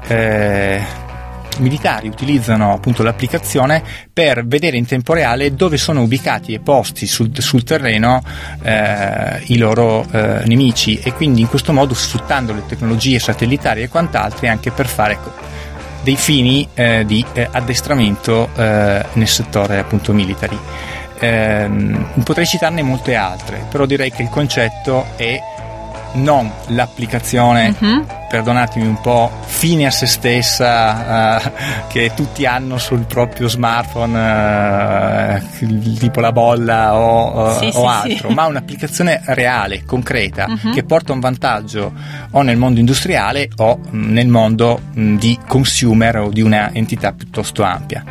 militari 1.59 2.07
utilizzano 2.07 2.73
appunto 2.73 3.03
l'applicazione 3.03 3.83
per 4.11 4.47
vedere 4.47 4.77
in 4.77 4.85
tempo 4.87 5.13
reale 5.13 5.53
dove 5.53 5.77
sono 5.77 6.01
ubicati 6.01 6.53
e 6.53 6.59
posti 6.59 7.05
sul, 7.05 7.29
sul 7.37 7.63
terreno 7.63 8.23
eh, 8.63 9.41
i 9.45 9.57
loro 9.59 10.03
eh, 10.11 10.41
nemici 10.45 10.99
e 10.99 11.13
quindi 11.13 11.41
in 11.41 11.47
questo 11.47 11.71
modo 11.71 11.93
sfruttando 11.93 12.51
le 12.51 12.63
tecnologie 12.67 13.19
satellitari 13.19 13.83
e 13.83 13.89
quant'altro 13.89 14.47
anche 14.47 14.71
per 14.71 14.87
fare 14.87 15.19
dei 16.01 16.15
fini 16.15 16.67
eh, 16.73 17.03
di 17.05 17.23
eh, 17.33 17.47
addestramento 17.51 18.49
eh, 18.55 19.05
nel 19.13 19.27
settore 19.27 19.77
appunto 19.77 20.13
military. 20.13 20.57
Ehm, 21.29 22.05
potrei 22.23 22.45
citarne 22.45 22.81
molte 22.83 23.15
altre, 23.15 23.65
però 23.69 23.85
direi 23.85 24.11
che 24.11 24.21
il 24.21 24.29
concetto 24.29 25.05
è 25.15 25.39
non 26.13 26.49
l'applicazione 26.67 27.75
Mhm. 27.77 28.05
perdonatemi 28.29 28.85
un 28.87 29.01
po', 29.01 29.29
fine 29.45 29.85
a 29.85 29.91
se 29.91 30.05
stessa 30.05 31.41
eh, 31.41 31.51
che 31.89 32.11
tutti 32.15 32.45
hanno 32.45 32.77
sul 32.77 33.05
proprio 33.05 33.49
smartphone, 33.49 34.17
eh, 35.35 35.41
tipo 35.99 36.19
la 36.21 36.31
bolla 36.31 36.95
o, 36.95 37.57
Sì, 37.59 37.65
o 37.65 37.69
sì, 37.71 37.85
altro, 38.11 38.29
sì. 38.29 38.33
ma 38.33 38.45
un'applicazione 38.45 39.21
reale, 39.25 39.83
concreta, 39.85 40.47
Mhm. 40.47 40.73
che 40.73 40.83
porta 40.83 41.11
un 41.11 41.19
vantaggio 41.19 41.91
o 42.31 42.41
nel 42.43 42.55
mondo 42.57 42.79
industriale 42.79 43.49
o 43.57 43.77
mh, 43.89 44.11
nel 44.11 44.27
mondo 44.27 44.79
mh, 44.93 45.15
di 45.17 45.37
consumer 45.47 46.17
o 46.17 46.29
di 46.29 46.41
una 46.41 46.69
entità 46.73 47.11
piuttosto 47.11 47.61
ampia. 47.63 48.03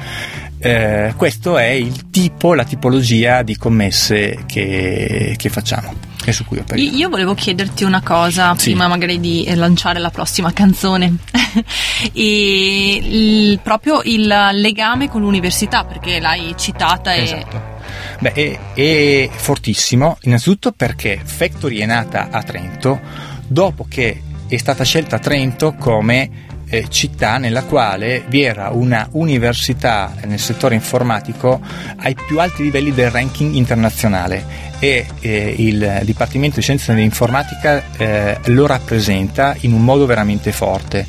Eh, 0.65 1.13
questo 1.17 1.59
è 1.59 1.67
il 1.67 2.11
tipo, 2.11 2.55
la 2.55 2.65
tipologia 2.65 3.43
di 3.43 3.57
commesse 3.57 4.45
che, 4.47 5.35
che 5.37 5.49
facciamo 5.51 5.93
e 6.25 6.33
su 6.33 6.45
cui 6.47 6.59
operiamo. 6.59 6.91
Io 6.91 6.97
io 6.97 7.09
volevo 7.11 7.35
chiederti 7.35 7.85
una 7.85 8.01
cosa 8.01 8.55
Sì. 8.57 8.71
prima 8.71 8.89
magari 8.89 9.21
di 9.21 9.45
eh, 9.45 9.55
lanciare 9.57 9.99
la 9.99 10.09
prossima 10.11 10.55
canzone 10.55 11.17
e 12.13 12.97
il- 13.03 13.61
proprio 13.63 14.01
il 14.05 14.27
legame 14.53 15.09
con 15.11 15.21
l'università 15.21 15.85
perché 15.85 16.21
l'hai 16.21 16.55
citata 16.57 17.13
e 17.13 17.23
Esatto. 17.23 17.73
Beh, 18.21 18.33
è, 18.33 18.59
è 18.75 19.29
fortissimo, 19.35 20.17
innanzitutto 20.23 20.73
perché 20.73 21.21
Factory 21.23 21.79
è 21.79 21.87
nata 21.87 22.29
a 22.31 22.43
Trento 22.43 23.01
dopo 23.47 23.85
che 23.89 24.23
è 24.49 24.57
stata 24.57 24.83
scelta 24.85 25.19
Trento 25.19 25.75
come 25.79 26.53
eh, 26.69 26.87
città 26.89 27.39
nella 27.39 27.63
quale 27.63 28.25
vi 28.29 28.43
era 28.43 28.71
una 28.71 29.09
università 29.13 30.15
nel 30.25 30.39
settore 30.39 30.75
informatico 30.75 31.61
ai 31.97 32.15
più 32.27 32.41
alti 32.41 32.63
livelli 32.63 32.93
del 32.93 33.11
ranking 33.11 33.55
internazionale 33.55 34.73
e 34.79 35.07
eh, 35.21 35.55
il 35.59 36.01
Dipartimento 36.03 36.57
di 36.57 36.63
Scienze 36.63 36.93
dell'Informatica 36.93 37.83
eh, 37.97 38.39
lo 38.47 38.67
rappresenta 38.67 39.57
in 39.61 39.73
un 39.73 39.83
modo 39.83 40.05
veramente 40.07 40.53
forte. 40.53 41.07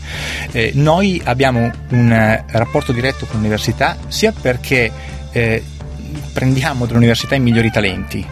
Eh, 0.52 0.72
noi 0.76 1.22
abbiamo 1.24 1.72
un 1.90 2.12
eh, 2.12 2.44
rapporto 2.48 2.92
diretto 2.92 3.26
con 3.26 3.38
l'università 3.38 3.98
sia 4.08 4.32
perché 4.32 4.92
eh, 5.32 5.64
prendiamo 6.32 6.86
dall'università 6.86 7.36
i 7.36 7.40
migliori 7.40 7.72
talenti 7.72 8.26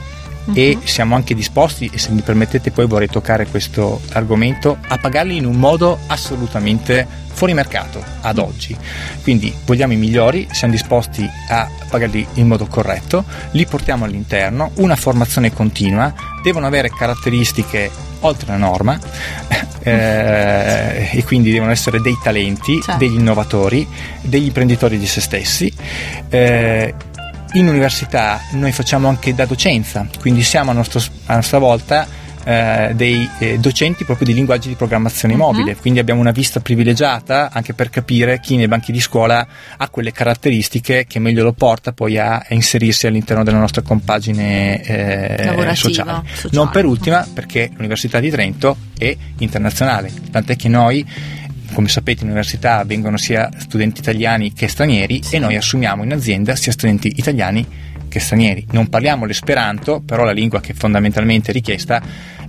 e 0.54 0.78
siamo 0.84 1.16
anche 1.16 1.34
disposti, 1.34 1.90
e 1.94 1.98
se 1.98 2.12
mi 2.12 2.22
permettete 2.22 2.72
poi 2.72 2.88
vorrei 2.88 3.08
toccare 3.08 3.48
questo 3.48 4.02
argomento, 4.12 4.78
a 4.88 4.98
pagarli 4.98 5.38
in 5.38 5.46
un 5.46 5.56
modo 5.56 6.00
assolutamente 6.08 7.22
fuori 7.34 7.54
mercato 7.54 8.04
ad 8.22 8.38
oggi. 8.38 8.76
Quindi 9.22 9.54
vogliamo 9.66 9.94
i 9.94 9.98
migliori, 9.98 10.48
siamo 10.52 10.74
disposti 10.74 11.28
a 11.50 11.70
pagarli 11.90 12.26
in 12.34 12.48
modo 12.48 12.68
corretto, 12.68 13.24
li 13.52 13.66
portiamo 13.66 14.06
all'interno, 14.06 14.72
una 14.76 14.96
formazione 14.96 15.52
continua, 15.52 16.14
devono 16.44 16.68
avere 16.68 16.90
caratteristiche 16.90 17.90
oltre 18.20 18.48
la 18.48 18.58
norma 18.58 18.98
eh, 19.84 21.10
e 21.12 21.24
quindi 21.24 21.52
devono 21.52 21.72
essere 21.72 22.00
dei 22.00 22.18
talenti, 22.22 22.82
Certo. 22.82 22.98
degli 22.98 23.16
innovatori, 23.16 23.88
degli 24.22 24.46
imprenditori 24.46 24.98
di 24.98 25.08
se 25.08 25.22
stessi. 25.22 25.74
Eh, 26.30 26.94
in 27.54 27.68
università 27.68 28.42
noi 28.52 28.72
facciamo 28.72 29.08
anche 29.08 29.34
da 29.34 29.46
docenza, 29.46 30.08
quindi 30.20 30.42
siamo 30.44 30.72
a, 30.72 30.74
nostro- 30.74 31.02
a 31.26 31.36
nostra 31.36 31.58
volta 31.60 32.22
eh, 32.46 32.92
dei 32.94 33.30
eh, 33.40 33.58
docenti 33.58 34.04
proprio 34.04 34.28
di 34.28 34.34
linguaggi 34.34 34.68
di 34.68 34.76
programmazione 34.76 35.34
Mhm. 35.34 35.40
mobile, 35.40 35.76
quindi 35.78 36.00
abbiamo 36.00 36.20
una 36.20 36.32
vista 36.32 36.60
privilegiata 36.60 37.50
anche 37.54 37.74
per 37.74 37.90
capire 37.90 38.40
chi 38.42 38.58
nei 38.58 38.68
banchi 38.68 38.92
di 38.92 39.00
scuola 39.00 39.48
ha 39.78 39.90
quelle 39.90 40.12
caratteristiche 40.12 41.06
che 41.08 41.20
meglio 41.20 41.44
lo 41.44 41.54
porta 41.54 41.94
poi 41.94 42.18
a, 42.18 42.40
a 42.40 42.54
inserirsi 42.54 43.08
all'interno 43.08 43.44
della 43.46 43.60
nostra 43.60 43.82
compagine 43.82 44.82
eh, 44.84 45.76
sociale. 45.76 46.24
sociale. 46.26 46.50
Non 46.52 46.70
per 46.70 46.84
ultima 46.86 47.26
perché 47.34 47.70
l'Università 47.76 48.20
di 48.20 48.30
Trento 48.30 48.76
è 48.98 49.16
internazionale, 49.38 50.12
tant'è 50.30 50.58
che 50.58 50.68
noi 50.68 51.06
come 51.74 51.88
sapete 51.90 52.22
in 52.24 52.28
università 52.30 52.84
vengono 52.86 53.18
sia 53.18 53.50
studenti 53.58 54.00
italiani 54.00 54.54
che 54.54 54.68
stranieri 54.68 55.22
Sì. 55.24 55.36
e 55.36 55.40
noi 55.40 55.56
assumiamo 55.56 56.04
in 56.04 56.14
azienda 56.14 56.56
sia 56.56 56.72
studenti 56.72 57.14
italiani 57.16 57.66
che 58.08 58.20
stranieri. 58.20 58.68
Non 58.72 58.90
parliamo 58.90 59.26
l'esperanto, 59.26 60.02
però 60.02 60.24
la 60.24 60.32
lingua 60.32 60.62
che 60.62 60.74
fondamentalmente 60.74 61.50
è 61.50 61.54
richiesta 61.54 62.02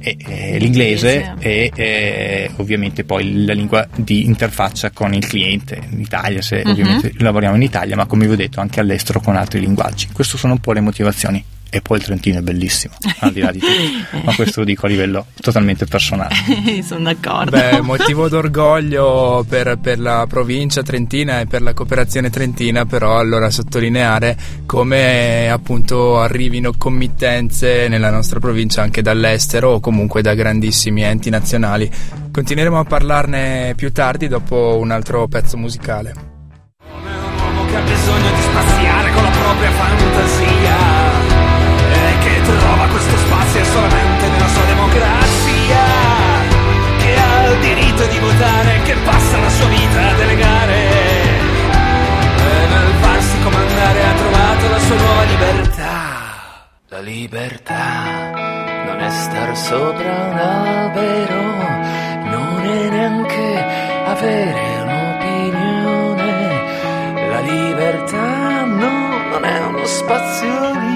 è, 0.04 0.16
è 0.16 0.58
l'inglese 0.58 1.34
e 1.38 1.70
eh, 1.74 2.50
ovviamente 2.56 3.04
poi 3.04 3.44
la 3.44 3.54
lingua 3.54 3.86
di 3.96 4.24
interfaccia 4.26 4.90
con 4.90 5.14
il 5.14 5.26
cliente 5.26 5.80
in 5.90 6.00
Italia, 6.00 6.42
se 6.42 6.62
Mhm. 6.64 6.70
ovviamente 6.70 7.12
lavoriamo 7.18 7.56
in 7.56 7.62
Italia, 7.62 7.96
ma 7.96 8.06
come 8.06 8.26
vi 8.26 8.32
ho 8.32 8.36
detto 8.36 8.60
anche 8.60 8.80
all'estero 8.80 9.20
con 9.20 9.36
altri 9.36 9.60
linguaggi. 9.60 10.08
Queste 10.12 10.36
sono 10.38 10.52
un 10.54 10.58
po' 10.60 10.72
le 10.72 10.80
motivazioni. 10.80 11.44
E 11.70 11.80
poi 11.80 11.98
il 11.98 12.04
Trentino 12.04 12.38
è 12.38 12.40
bellissimo, 12.40 12.94
al 13.18 13.32
di 13.32 13.40
là 13.40 13.50
di 13.50 13.58
tutto, 13.58 14.18
ma 14.24 14.32
questo 14.36 14.60
lo 14.60 14.66
dico 14.66 14.86
a 14.86 14.88
livello 14.88 15.26
totalmente 15.40 15.86
personale. 15.86 16.32
sono 16.86 17.02
d'accordo. 17.02 17.50
Beh, 17.50 17.80
motivo 17.80 18.28
d'orgoglio 18.28 19.44
per, 19.48 19.78
per 19.82 19.98
la 19.98 20.24
provincia 20.28 20.84
trentina 20.84 21.40
e 21.40 21.46
per 21.46 21.62
la 21.62 21.72
cooperazione 21.74 22.30
trentina, 22.30 22.84
però 22.86 23.18
allora 23.18 23.50
sottolineare 23.50 24.36
come 24.66 25.50
appunto 25.50 26.20
arrivino 26.20 26.72
committenze 26.78 27.88
nella 27.88 28.10
nostra 28.10 28.38
provincia 28.38 28.82
anche 28.82 29.02
dall'estero 29.02 29.70
o 29.70 29.80
comunque 29.80 29.93
da 30.20 30.34
grandissimi 30.34 31.02
enti 31.02 31.30
nazionali. 31.30 31.90
Continueremo 32.32 32.78
a 32.78 32.84
parlarne 32.84 33.74
più 33.76 33.92
tardi 33.92 34.26
dopo 34.26 34.76
un 34.78 34.90
altro 34.90 35.28
pezzo 35.28 35.56
musicale. 35.56 36.12
Come 36.82 37.10
un 37.10 37.38
uomo 37.38 37.64
che 37.66 37.76
ha 37.76 37.80
bisogno 37.80 38.30
di 38.34 38.42
spaziare 38.42 39.12
con 39.12 39.22
la 39.22 39.30
propria 39.30 39.70
fantasia 39.70 40.76
e 41.90 42.18
che 42.18 42.42
trova 42.42 42.86
questo 42.88 43.16
spazio 43.16 43.64
solamente 43.64 44.28
nella 44.28 44.48
sua 44.48 44.64
democrazia 44.64 45.82
che 46.98 47.16
ha 47.16 47.46
il 47.46 47.60
diritto 47.60 48.06
di 48.06 48.18
votare 48.18 48.82
che 48.82 48.94
passa 49.04 49.38
la 49.38 49.50
sua 49.50 49.68
vita 49.68 50.10
a 50.10 50.14
delegare 50.14 50.74
e 52.36 52.66
nel 52.68 52.92
farsi 53.00 53.38
comandare 53.42 54.04
ha 54.04 54.14
trovato 54.14 54.68
la 54.68 54.78
sua 54.78 54.96
nuova 54.96 55.22
libertà 55.22 56.24
la 56.88 57.00
libertà 57.00 58.53
è 59.06 59.10
star 59.10 59.56
sopra 59.56 60.12
un 60.30 60.38
albero 60.38 61.44
non 62.24 62.64
è 62.64 62.88
neanche 62.88 63.64
avere 64.06 64.82
un'opinione. 64.82 66.32
La 67.28 67.40
libertà 67.40 68.64
no, 68.64 69.28
non 69.30 69.44
è 69.44 69.58
uno 69.66 69.84
spazio 69.84 70.72
libero, 70.72 70.93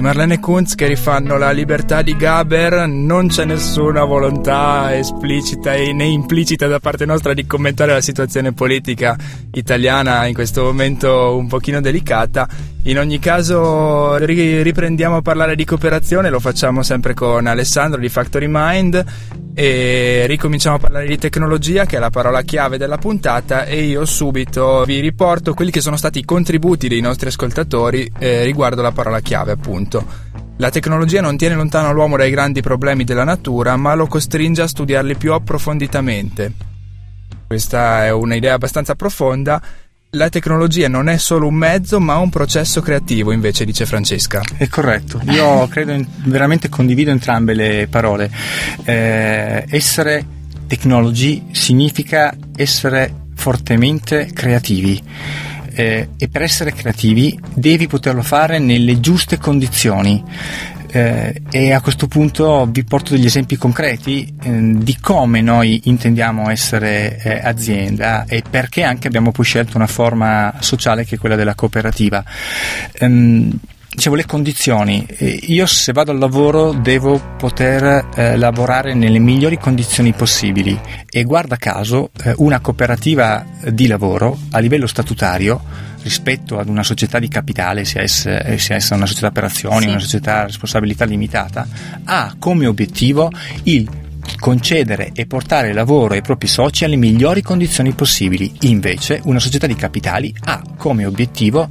di 0.00 0.06
Marlene 0.06 0.40
Kunz 0.40 0.74
che 0.74 0.86
rifanno 0.86 1.36
la 1.36 1.50
libertà 1.50 2.00
di 2.00 2.16
Gaber, 2.16 2.86
non 2.86 3.28
c'è 3.28 3.44
nessuna 3.44 4.02
volontà 4.04 4.96
esplicita 4.96 5.72
né 5.72 6.04
implicita 6.04 6.66
da 6.66 6.80
parte 6.80 7.04
nostra 7.04 7.34
di 7.34 7.44
commentare 7.46 7.92
la 7.92 8.00
situazione 8.00 8.52
politica 8.52 9.16
italiana 9.52 10.24
in 10.24 10.32
questo 10.32 10.62
momento 10.62 11.36
un 11.36 11.48
pochino 11.48 11.82
delicata. 11.82 12.48
In 12.84 12.98
ogni 12.98 13.18
caso 13.18 14.16
ri- 14.16 14.62
riprendiamo 14.62 15.16
a 15.16 15.22
parlare 15.22 15.54
di 15.54 15.66
cooperazione, 15.66 16.30
lo 16.30 16.40
facciamo 16.40 16.82
sempre 16.82 17.12
con 17.12 17.46
Alessandro 17.46 18.00
di 18.00 18.08
Factory 18.08 18.46
Mind 18.48 19.04
e 19.52 20.24
ricominciamo 20.26 20.76
a 20.76 20.78
parlare 20.78 21.06
di 21.06 21.18
tecnologia 21.18 21.84
che 21.84 21.96
è 21.96 21.98
la 21.98 22.08
parola 22.08 22.40
chiave 22.40 22.78
della 22.78 22.96
puntata 22.96 23.66
e 23.66 23.82
io 23.82 24.06
subito 24.06 24.84
vi 24.86 25.00
riporto 25.00 25.52
quelli 25.52 25.70
che 25.70 25.82
sono 25.82 25.98
stati 25.98 26.20
i 26.20 26.24
contributi 26.24 26.88
dei 26.88 27.02
nostri 27.02 27.28
ascoltatori 27.28 28.10
eh, 28.18 28.44
riguardo 28.44 28.80
la 28.80 28.92
parola 28.92 29.20
chiave 29.20 29.52
appunto. 29.52 30.02
La 30.56 30.70
tecnologia 30.70 31.20
non 31.20 31.36
tiene 31.36 31.56
lontano 31.56 31.92
l'uomo 31.92 32.16
dai 32.16 32.30
grandi 32.30 32.62
problemi 32.62 33.04
della 33.04 33.24
natura 33.24 33.76
ma 33.76 33.92
lo 33.92 34.06
costringe 34.06 34.62
a 34.62 34.66
studiarli 34.66 35.16
più 35.16 35.34
approfonditamente. 35.34 36.52
Questa 37.46 38.06
è 38.06 38.10
un'idea 38.10 38.54
abbastanza 38.54 38.94
profonda 38.94 39.60
la 40.14 40.28
tecnologia 40.28 40.88
non 40.88 41.08
è 41.08 41.18
solo 41.18 41.46
un 41.46 41.54
mezzo, 41.54 42.00
ma 42.00 42.16
un 42.16 42.30
processo 42.30 42.80
creativo, 42.80 43.30
invece, 43.30 43.64
dice 43.64 43.86
Francesca. 43.86 44.42
È 44.56 44.66
corretto, 44.68 45.20
io 45.28 45.68
credo 45.68 45.92
in, 45.92 46.04
veramente 46.24 46.68
condivido 46.68 47.10
entrambe 47.10 47.54
le 47.54 47.86
parole. 47.88 48.30
Eh, 48.84 49.64
essere 49.68 50.24
technology 50.66 51.48
significa 51.52 52.34
essere 52.56 53.26
fortemente 53.36 54.30
creativi. 54.32 55.00
Eh, 55.72 56.08
e 56.18 56.28
per 56.28 56.42
essere 56.42 56.72
creativi 56.72 57.38
devi 57.54 57.86
poterlo 57.86 58.22
fare 58.22 58.58
nelle 58.58 58.98
giuste 58.98 59.38
condizioni. 59.38 60.22
Eh, 60.92 61.42
e 61.50 61.72
a 61.72 61.80
questo 61.80 62.08
punto 62.08 62.66
vi 62.66 62.82
porto 62.82 63.14
degli 63.14 63.26
esempi 63.26 63.56
concreti 63.56 64.34
eh, 64.42 64.72
di 64.74 64.96
come 65.00 65.40
noi 65.40 65.82
intendiamo 65.84 66.50
essere 66.50 67.16
eh, 67.22 67.40
azienda 67.42 68.24
e 68.24 68.42
perché 68.48 68.82
anche 68.82 69.06
abbiamo 69.06 69.30
poi 69.30 69.44
scelto 69.44 69.76
una 69.76 69.86
forma 69.86 70.54
sociale 70.58 71.04
che 71.04 71.14
è 71.14 71.18
quella 71.18 71.36
della 71.36 71.54
cooperativa. 71.54 72.24
Ehm, 72.94 73.56
dicevo 73.92 74.14
le 74.14 74.24
condizioni 74.24 75.04
io 75.18 75.66
se 75.66 75.92
vado 75.92 76.12
al 76.12 76.18
lavoro 76.18 76.72
devo 76.72 77.20
poter 77.36 78.08
eh, 78.14 78.36
lavorare 78.36 78.94
nelle 78.94 79.18
migliori 79.18 79.58
condizioni 79.58 80.12
possibili 80.12 80.78
e 81.08 81.24
guarda 81.24 81.56
caso 81.56 82.10
eh, 82.22 82.32
una 82.36 82.60
cooperativa 82.60 83.44
di 83.68 83.86
lavoro 83.88 84.38
a 84.52 84.58
livello 84.60 84.86
statutario 84.86 85.60
rispetto 86.02 86.58
ad 86.58 86.68
una 86.68 86.82
società 86.82 87.18
di 87.18 87.28
capitale, 87.28 87.84
sia 87.84 88.00
essa, 88.00 88.42
eh, 88.42 88.58
sia 88.58 88.76
essa 88.76 88.94
una 88.94 89.04
società 89.04 89.30
per 89.32 89.44
azioni, 89.44 89.82
Sì. 89.82 89.88
una 89.88 89.98
società 89.98 90.40
a 90.40 90.46
responsabilità 90.46 91.04
limitata, 91.04 91.68
ha 92.04 92.34
come 92.38 92.66
obiettivo 92.66 93.30
il 93.64 93.86
concedere 94.38 95.10
e 95.14 95.26
portare 95.26 95.74
lavoro 95.74 96.14
ai 96.14 96.22
propri 96.22 96.46
soci 96.48 96.84
alle 96.84 96.96
migliori 96.96 97.42
condizioni 97.42 97.92
possibili. 97.92 98.50
Invece 98.60 99.20
una 99.24 99.40
società 99.40 99.66
di 99.66 99.74
capitali 99.74 100.34
ha 100.44 100.62
come 100.78 101.04
obiettivo 101.04 101.68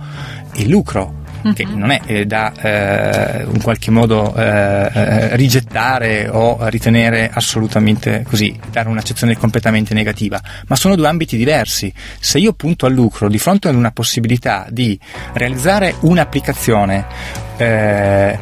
il 0.58 0.70
lucro 0.70 1.19
che 1.54 1.66
non 1.66 1.92
è 1.92 2.02
eh, 2.06 2.26
da 2.26 2.54
eh, 2.54 3.44
in 3.52 3.62
qualche 3.62 3.92
modo 3.92 4.34
eh, 4.36 4.44
eh, 4.44 5.36
rigettare 5.36 6.28
o 6.30 6.58
ritenere 6.70 7.30
assolutamente 7.34 8.26
così, 8.28 8.58
dare 8.72 8.90
un'accezione 8.90 9.38
completamente 9.38 9.94
negativa, 9.94 10.42
ma 10.68 10.76
sono 10.76 10.96
due 10.96 11.08
ambiti 11.08 11.38
diversi. 11.38 11.92
Se 12.20 12.38
io 12.40 12.54
punto 12.54 12.86
al 12.86 12.94
lucro 12.94 13.30
di 13.30 13.38
fronte 13.38 13.68
ad 13.68 13.76
una 13.76 13.92
possibilità 13.92 14.68
di 14.70 15.00
realizzare 15.34 15.96
un'applicazione 16.02 17.06
eh, 17.58 18.40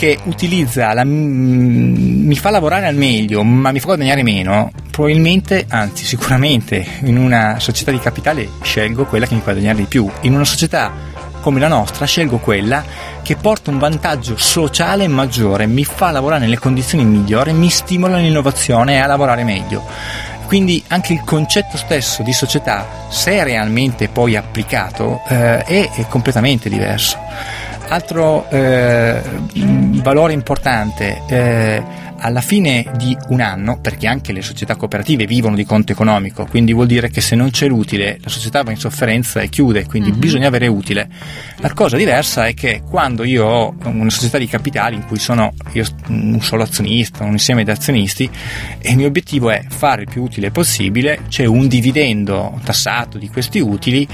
che 0.00 0.18
utilizza 0.24 0.94
la, 0.94 1.04
mi 1.04 2.34
fa 2.34 2.48
lavorare 2.48 2.86
al 2.86 2.94
meglio 2.94 3.42
ma 3.44 3.70
mi 3.70 3.80
fa 3.80 3.86
guadagnare 3.88 4.22
meno 4.22 4.72
probabilmente 4.90 5.66
anzi 5.68 6.06
sicuramente 6.06 6.86
in 7.02 7.18
una 7.18 7.58
società 7.58 7.90
di 7.90 7.98
capitale 7.98 8.48
scelgo 8.62 9.04
quella 9.04 9.26
che 9.26 9.34
mi 9.34 9.40
fa 9.40 9.52
guadagnare 9.52 9.76
di 9.76 9.84
più 9.84 10.08
in 10.22 10.32
una 10.32 10.46
società 10.46 11.09
come 11.40 11.60
la 11.60 11.68
nostra 11.68 12.06
scelgo 12.06 12.38
quella 12.38 12.82
che 13.22 13.36
porta 13.36 13.70
un 13.70 13.78
vantaggio 13.78 14.36
sociale 14.36 15.08
maggiore 15.08 15.66
mi 15.66 15.84
fa 15.84 16.10
lavorare 16.10 16.42
nelle 16.42 16.58
condizioni 16.58 17.04
migliori 17.04 17.52
mi 17.52 17.68
stimola 17.68 18.18
l'innovazione 18.18 18.94
e 18.94 18.98
a 18.98 19.06
lavorare 19.06 19.44
meglio. 19.44 19.84
Quindi 20.46 20.82
anche 20.88 21.12
il 21.12 21.22
concetto 21.24 21.76
stesso 21.76 22.22
di 22.22 22.32
società 22.32 22.84
se 23.08 23.44
realmente 23.44 24.08
poi 24.08 24.34
applicato 24.34 25.22
eh, 25.28 25.62
è, 25.62 25.90
è 25.94 26.06
completamente 26.08 26.68
diverso. 26.68 27.18
Altro 27.88 28.48
eh, 28.50 29.20
valore 30.02 30.32
importante, 30.32 31.22
eh, 31.26 31.82
alla 32.20 32.40
fine 32.40 32.86
di 32.96 33.16
un 33.28 33.40
anno, 33.40 33.80
perché 33.80 34.06
anche 34.06 34.32
le 34.32 34.42
società 34.42 34.76
cooperative 34.76 35.26
vivono 35.26 35.56
di 35.56 35.64
conto 35.64 35.92
economico, 35.92 36.46
quindi 36.46 36.72
vuol 36.72 36.86
dire 36.86 37.10
che 37.10 37.20
se 37.20 37.34
non 37.34 37.50
c'è 37.50 37.66
l'utile 37.66 38.18
la 38.22 38.28
società 38.28 38.62
va 38.62 38.70
in 38.70 38.76
sofferenza 38.76 39.40
e 39.40 39.48
chiude, 39.48 39.86
quindi 39.86 40.12
bisogna 40.12 40.48
avere 40.48 40.66
utile. 40.66 41.08
La 41.56 41.72
cosa 41.72 41.96
diversa 41.96 42.46
è 42.46 42.54
che 42.54 42.82
quando 42.88 43.24
io 43.24 43.46
ho 43.46 43.74
una 43.84 44.10
società 44.10 44.38
di 44.38 44.46
capitali 44.46 44.96
in 44.96 45.06
cui 45.06 45.18
sono 45.18 45.52
io 45.72 45.84
un 46.08 46.40
solo 46.42 46.62
azionista, 46.62 47.24
un 47.24 47.32
insieme 47.32 47.64
di 47.64 47.70
azionisti, 47.70 48.28
e 48.78 48.90
il 48.90 48.96
mio 48.96 49.06
obiettivo 49.06 49.50
è 49.50 49.64
fare 49.68 50.02
il 50.02 50.08
più 50.08 50.22
utile 50.22 50.50
possibile, 50.50 51.22
c'è 51.28 51.44
un 51.44 51.68
dividendo 51.68 52.60
tassato 52.64 53.18
di 53.18 53.28
questi 53.28 53.60
utili 53.60 54.06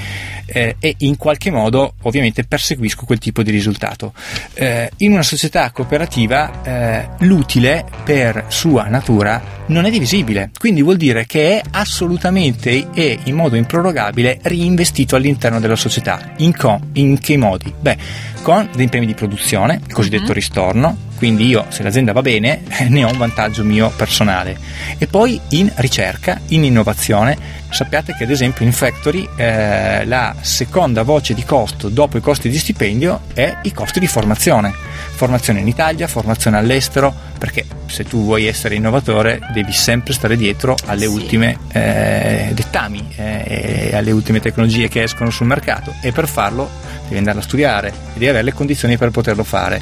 eh, 0.47 0.77
e 0.79 0.95
in 0.99 1.17
qualche 1.17 1.51
modo 1.51 1.95
ovviamente 2.03 2.45
perseguisco 2.45 3.05
quel 3.05 3.19
tipo 3.19 3.43
di 3.43 3.51
risultato. 3.51 4.13
Eh, 4.55 4.91
in 4.99 5.13
una 5.13 5.23
società 5.23 5.71
cooperativa 5.71 6.63
eh, 6.63 7.09
l'utile 7.21 7.96
per 8.05 8.45
sua 8.49 8.85
natura 8.85 9.55
non 9.67 9.85
è 9.85 9.91
divisibile, 9.91 10.51
quindi 10.59 10.83
vuol 10.83 10.97
dire 10.97 11.27
che 11.27 11.59
è 11.59 11.63
assolutamente 11.73 12.89
e 12.93 13.19
in 13.25 13.35
modo 13.35 13.57
improrogabile 13.57 14.39
reinvestito 14.43 15.17
all'interno 15.17 15.61
della 15.61 15.77
società. 15.77 16.33
In, 16.37 16.57
co- 16.57 16.81
in 16.93 17.19
che 17.19 17.37
modi? 17.37 17.73
Beh, 17.79 17.97
con 18.43 18.69
dei 18.77 18.89
premi 18.89 19.07
di 19.07 19.15
produzione, 19.15 19.81
il 19.85 19.93
cosiddetto 19.93 20.33
ristorno, 20.33 20.97
quindi 21.17 21.47
io 21.47 21.65
se 21.69 21.83
l'azienda 21.83 22.13
va 22.13 22.23
bene 22.23 22.63
ne 22.89 23.05
ho 23.05 23.11
un 23.11 23.19
vantaggio 23.19 23.65
mio 23.65 23.91
personale. 23.97 24.57
E 24.99 25.07
poi 25.07 25.41
in 25.51 25.73
ricerca, 25.77 26.41
in 26.49 26.65
innovazione. 26.65 27.65
Sappiate 27.69 28.15
che 28.17 28.25
ad 28.25 28.31
esempio 28.31 28.65
in 28.65 28.73
Factory 28.73 29.29
eh, 29.37 30.05
la 30.07 30.37
seconda 30.41 31.03
voce 31.03 31.35
di 31.35 31.45
costo 31.45 31.89
dopo 31.89 32.17
i 32.17 32.21
costi 32.21 32.49
di 32.49 32.59
stipendio 32.59 33.23
è 33.35 33.59
i 33.63 33.73
costi 33.73 33.99
di 33.99 34.07
formazione 34.07 34.73
formazione 35.17 35.61
in 35.61 35.67
Italia, 35.69 36.07
formazione 36.07 36.57
all'estero 36.59 37.13
perché 37.39 37.65
se 37.87 38.05
tu 38.05 38.23
vuoi 38.25 38.47
essere 38.47 38.75
innovatore 38.77 39.41
devi 39.53 39.73
sempre 39.73 40.13
stare 40.13 40.37
dietro 40.37 40.77
alle 40.87 41.07
Sì. 41.07 41.13
ultime 41.13 41.59
eh, 41.73 42.51
dettami 42.53 43.09
eh, 43.17 43.91
alle 43.95 44.11
ultime 44.11 44.41
tecnologie 44.41 44.89
che 44.89 45.03
escono 45.03 45.31
sul 45.31 45.47
mercato 45.47 45.95
e 46.03 46.13
per 46.13 46.27
farlo 46.29 46.69
devi 47.05 47.19
andare 47.19 47.39
a 47.39 47.43
studiare 47.43 47.89
e 47.89 47.93
devi 48.15 48.29
avere 48.29 48.45
le 48.45 48.53
condizioni 48.53 48.97
per 48.97 49.11
poterlo 49.11 49.45
fare 49.45 49.81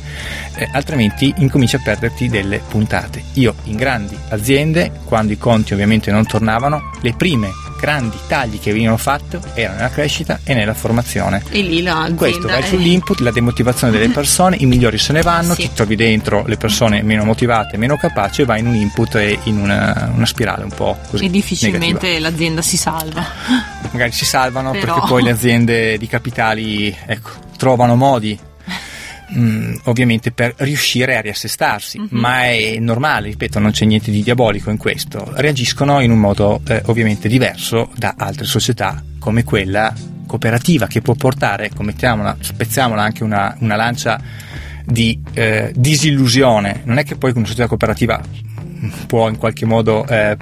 eh, 0.56 0.68
altrimenti 0.72 1.32
incominci 1.38 1.76
a 1.76 1.80
perderti 1.82 2.28
delle 2.28 2.60
puntate 2.66 3.22
io 3.34 3.54
in 3.64 3.76
grandi 3.76 4.16
aziende 4.28 4.90
quando 5.04 5.32
i 5.32 5.38
conti 5.38 5.72
ovviamente 5.72 6.10
non 6.10 6.26
tornavano 6.26 6.90
le 7.00 7.14
prime 7.16 7.50
grandi 7.78 8.16
tagli 8.26 8.58
che 8.60 8.72
venivano 8.72 8.96
fatti 8.96 9.38
erano 9.54 9.76
nella 9.76 9.90
crescita 9.90 10.40
e 10.44 10.54
nella 10.54 10.74
formazione 10.74 11.42
E 11.50 11.60
lì 11.62 11.82
la 11.82 12.10
questo 12.16 12.46
vai 12.48 12.62
è- 12.62 12.66
sull'input, 12.66 13.20
la 13.20 13.30
demotivazione 13.30 13.92
delle 13.92 14.08
persone, 14.12 14.56
i 14.58 14.66
migliori 14.66 14.98
se 14.98 15.12
ne 15.12 15.22
vanno, 15.22 15.54
Sì. 15.54 15.62
ti 15.62 15.70
trovi 15.74 15.96
dentro 15.96 16.44
le 16.46 16.56
persone 16.56 17.02
meno 17.02 17.24
motivate, 17.24 17.76
meno 17.76 17.96
capaci 17.96 18.42
e 18.42 18.44
vai 18.44 18.60
in 18.60 18.66
un 18.66 18.74
input 18.74 19.14
e 19.16 19.38
in 19.44 19.58
una, 19.58 20.10
una 20.14 20.26
spirale 20.26 20.64
un 20.64 20.70
po' 20.74 20.98
così. 21.10 21.24
E 21.26 21.30
difficilmente 21.30 22.06
negativa. 22.06 22.28
l'azienda 22.28 22.62
si 22.62 22.76
salva. 22.76 23.24
Magari 23.90 24.12
si 24.12 24.24
salvano 24.24 24.70
Però- 24.72 24.94
perché 24.94 25.08
poi 25.08 25.22
le 25.22 25.30
aziende 25.30 25.98
di 25.98 26.06
capitali 26.06 26.96
ecco, 27.06 27.30
trovano 27.56 27.96
modi. 27.96 28.38
Mm, 29.36 29.74
ovviamente 29.84 30.30
per 30.32 30.54
riuscire 30.58 31.16
a 31.16 31.20
riassestarsi, 31.20 31.98
Mhm. 31.98 32.08
ma 32.10 32.44
è 32.44 32.76
normale, 32.78 33.28
ripeto, 33.28 33.58
non 33.58 33.70
c'è 33.70 33.84
niente 33.84 34.10
di 34.10 34.22
diabolico 34.22 34.70
in 34.70 34.76
questo. 34.76 35.32
Reagiscono 35.36 36.00
in 36.00 36.10
un 36.10 36.18
modo 36.18 36.60
eh, 36.66 36.82
ovviamente 36.86 37.28
diverso 37.28 37.90
da 37.96 38.14
altre 38.16 38.44
società 38.44 39.02
come 39.18 39.44
quella 39.44 39.92
cooperativa 40.26 40.86
che 40.86 41.00
può 41.00 41.14
portare, 41.14 41.70
mettiamola, 41.78 42.36
spezziamola 42.40 43.02
anche 43.02 43.22
una, 43.24 43.56
una 43.60 43.76
lancia 43.76 44.20
di 44.84 45.18
eh, 45.34 45.72
disillusione. 45.74 46.82
Non 46.84 46.98
è 46.98 47.04
che 47.04 47.16
poi 47.16 47.32
una 47.34 47.46
società 47.46 47.66
cooperativa 47.68 48.20
può 49.06 49.28
in 49.28 49.36
qualche 49.38 49.64
modo 49.64 50.06
eh, 50.06 50.36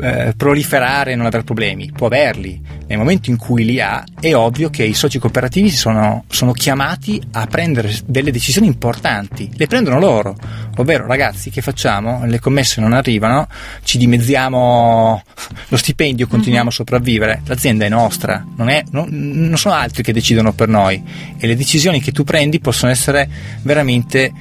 eh, 0.00 0.34
proliferare 0.36 1.12
e 1.12 1.16
non 1.16 1.26
avere 1.26 1.44
problemi, 1.44 1.90
può 1.92 2.06
averli. 2.06 2.60
Nel 2.86 2.98
momento 2.98 3.30
in 3.30 3.36
cui 3.36 3.64
li 3.64 3.80
ha, 3.80 4.04
è 4.18 4.34
ovvio 4.34 4.68
che 4.70 4.84
i 4.84 4.94
soci 4.94 5.18
cooperativi 5.18 5.70
sono, 5.70 6.24
sono 6.28 6.52
chiamati 6.52 7.20
a 7.32 7.46
prendere 7.46 7.94
delle 8.04 8.32
decisioni 8.32 8.66
importanti. 8.66 9.50
Le 9.54 9.66
prendono 9.66 9.98
loro, 9.98 10.36
ovvero 10.76 11.06
ragazzi, 11.06 11.50
che 11.50 11.62
facciamo? 11.62 12.24
Le 12.26 12.40
commesse 12.40 12.80
non 12.80 12.92
arrivano, 12.92 13.46
ci 13.84 13.98
dimezziamo 13.98 15.22
lo 15.68 15.76
stipendio, 15.76 16.26
continuiamo 16.26 16.68
a 16.68 16.72
sopravvivere. 16.72 17.42
L'azienda 17.44 17.84
è 17.84 17.88
nostra, 17.88 18.44
non, 18.56 18.68
è, 18.68 18.82
non, 18.90 19.08
non 19.10 19.56
sono 19.56 19.74
altri 19.74 20.02
che 20.02 20.12
decidono 20.12 20.52
per 20.52 20.68
noi 20.68 21.02
e 21.38 21.46
le 21.46 21.56
decisioni 21.56 22.00
che 22.00 22.12
tu 22.12 22.24
prendi 22.24 22.60
possono 22.60 22.90
essere 22.90 23.28
veramente 23.62 24.32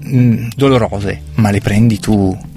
mh, 0.00 0.48
dolorose, 0.56 1.22
ma 1.34 1.50
le 1.50 1.60
prendi 1.60 1.98
tu. 1.98 2.56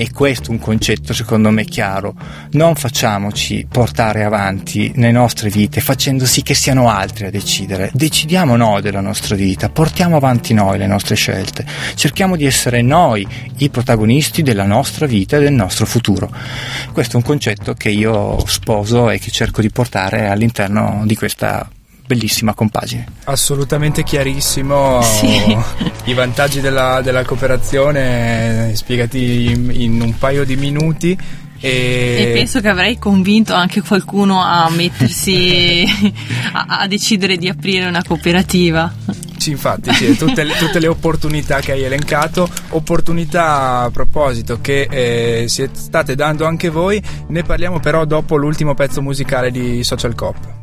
E 0.00 0.12
questo 0.12 0.50
è 0.50 0.52
un 0.52 0.60
concetto 0.60 1.12
secondo 1.12 1.50
me 1.50 1.64
chiaro. 1.64 2.14
Non 2.52 2.76
facciamoci 2.76 3.66
portare 3.68 4.22
avanti 4.22 4.92
le 4.94 5.10
nostre 5.10 5.50
vite 5.50 5.80
facendo 5.80 6.24
sì 6.24 6.42
che 6.42 6.54
siano 6.54 6.88
altri 6.88 7.26
a 7.26 7.30
decidere. 7.32 7.90
Decidiamo 7.92 8.54
noi 8.54 8.80
della 8.80 9.00
nostra 9.00 9.34
vita, 9.34 9.70
portiamo 9.70 10.14
avanti 10.14 10.54
noi 10.54 10.78
le 10.78 10.86
nostre 10.86 11.16
scelte. 11.16 11.66
Cerchiamo 11.96 12.36
di 12.36 12.46
essere 12.46 12.80
noi 12.80 13.26
i 13.56 13.70
protagonisti 13.70 14.42
della 14.42 14.66
nostra 14.66 15.06
vita 15.06 15.36
e 15.36 15.40
del 15.40 15.52
nostro 15.52 15.84
futuro. 15.84 16.32
Questo 16.92 17.14
è 17.14 17.16
un 17.16 17.24
concetto 17.24 17.74
che 17.74 17.88
io 17.88 18.38
sposo 18.46 19.10
e 19.10 19.18
che 19.18 19.32
cerco 19.32 19.60
di 19.62 19.70
portare 19.70 20.28
all'interno 20.28 21.02
di 21.06 21.16
questa 21.16 21.68
bellissima 22.08 22.54
compagine. 22.54 23.04
Assolutamente 23.24 24.02
chiarissimo 24.02 25.02
Sì. 25.02 25.56
i 26.04 26.14
vantaggi 26.14 26.60
della, 26.62 27.02
della 27.02 27.22
cooperazione 27.24 28.70
eh, 28.70 28.76
spiegati 28.76 29.50
in, 29.50 29.70
in 29.72 30.00
un 30.00 30.16
paio 30.16 30.44
di 30.46 30.56
minuti. 30.56 31.16
E, 31.60 31.68
E 32.30 32.30
penso 32.34 32.60
che 32.60 32.68
avrei 32.68 32.98
convinto 32.98 33.52
anche 33.52 33.82
qualcuno 33.82 34.40
a 34.42 34.70
mettersi 34.70 35.84
a, 36.52 36.80
a 36.80 36.86
decidere 36.86 37.36
di 37.36 37.48
aprire 37.48 37.86
una 37.86 38.02
cooperativa. 38.02 38.90
Sì, 39.36 39.50
infatti, 39.50 39.92
sì, 39.92 40.16
tutte, 40.16 40.42
le- 40.44 40.54
tutte 40.56 40.78
le 40.80 40.86
opportunità 40.88 41.60
che 41.60 41.72
hai 41.72 41.82
elencato, 41.82 42.48
opportunità 42.70 43.82
a 43.82 43.90
proposito 43.90 44.60
che 44.60 44.88
eh, 44.90 45.48
siete 45.48 45.78
state 45.78 46.14
dando 46.14 46.44
anche 46.46 46.70
voi, 46.70 47.00
ne 47.28 47.42
parliamo 47.42 47.78
però 47.80 48.04
dopo 48.04 48.36
l'ultimo 48.36 48.74
pezzo 48.74 49.00
musicale 49.02 49.50
di 49.50 49.84
Social 49.84 50.14
Cop. 50.14 50.57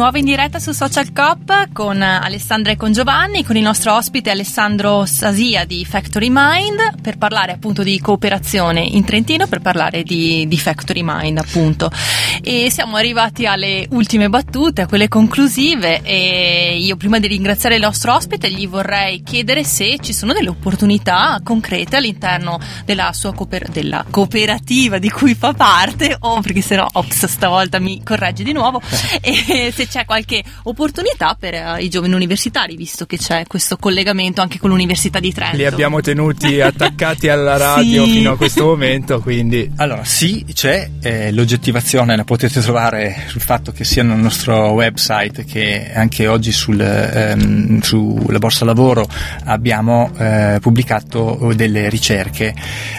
Nuovo 0.00 0.16
in 0.16 0.24
diretta 0.24 0.58
su 0.58 0.72
Social 0.72 1.12
Cop 1.12 1.74
con 1.74 2.00
Alessandra 2.00 2.72
e 2.72 2.76
con 2.78 2.90
Giovanni, 2.90 3.44
con 3.44 3.56
il 3.56 3.62
nostro 3.62 3.94
ospite 3.94 4.30
Alessandro 4.30 5.04
Sasia 5.04 5.66
di 5.66 5.84
Factory 5.84 6.28
Mind 6.30 7.02
per 7.02 7.18
parlare 7.18 7.52
appunto 7.52 7.82
di 7.82 8.00
cooperazione 8.00 8.80
in 8.80 9.04
Trentino, 9.04 9.46
per 9.46 9.60
parlare 9.60 10.02
di, 10.02 10.46
di 10.48 10.58
Factory 10.58 11.02
Mind 11.04 11.36
appunto. 11.36 11.90
E 12.42 12.70
siamo 12.70 12.96
arrivati 12.96 13.44
alle 13.44 13.86
ultime 13.90 14.30
battute, 14.30 14.80
a 14.80 14.86
quelle 14.86 15.08
conclusive 15.08 16.00
e 16.02 16.78
io 16.80 16.96
prima 16.96 17.18
di 17.18 17.26
ringraziare 17.26 17.74
il 17.74 17.82
nostro 17.82 18.14
ospite 18.14 18.50
gli 18.50 18.66
vorrei 18.66 19.22
chiedere 19.22 19.64
se 19.64 19.98
ci 20.00 20.14
sono 20.14 20.32
delle 20.32 20.48
opportunità 20.48 21.38
concrete 21.44 21.96
all'interno 21.96 22.58
della 22.86 23.12
sua 23.12 23.34
cooper- 23.34 23.68
della 23.68 24.06
cooperativa 24.08 24.96
di 24.96 25.10
cui 25.10 25.34
fa 25.34 25.52
parte 25.52 26.16
o 26.18 26.40
perché 26.40 26.62
sennò 26.62 26.86
ops 26.90 27.26
stavolta 27.26 27.78
mi 27.78 28.02
corregge 28.02 28.44
di 28.44 28.52
nuovo 28.52 28.80
e 29.20 29.70
se 29.74 29.88
c'è 29.90 30.04
qualche 30.04 30.42
opportunità 30.62 31.36
per 31.38 31.54
eh, 31.54 31.82
i 31.82 31.88
giovani 31.88 32.14
universitari 32.14 32.76
visto 32.76 33.04
che 33.04 33.18
c'è 33.18 33.44
questo 33.46 33.76
collegamento 33.76 34.40
anche 34.40 34.58
con 34.58 34.70
l'Università 34.70 35.18
di 35.20 35.32
Trento. 35.32 35.56
Li 35.56 35.66
abbiamo 35.66 36.00
tenuti 36.00 36.60
attaccati 36.62 37.28
alla 37.28 37.56
radio 37.56 38.04
Sì. 38.04 38.12
fino 38.12 38.32
a 38.32 38.36
questo 38.36 38.64
momento, 38.64 39.20
quindi 39.20 39.70
Allora, 39.76 40.04
sì, 40.04 40.44
c'è 40.52 40.88
eh, 41.02 41.32
l'oggettivazione, 41.32 42.16
la 42.16 42.24
potete 42.24 42.60
trovare 42.60 43.24
sul 43.26 43.40
fatto 43.40 43.72
che 43.72 43.84
sia 43.84 44.02
nel 44.04 44.18
nostro 44.18 44.70
website 44.70 45.44
che 45.44 45.90
anche 45.92 46.26
oggi 46.28 46.52
sul, 46.52 46.80
ehm, 46.80 47.80
sulla 47.80 48.38
borsa 48.38 48.64
lavoro 48.64 49.06
abbiamo 49.46 50.10
eh, 50.16 50.58
pubblicato 50.60 51.52
delle 51.54 51.88
ricerche 51.88 52.54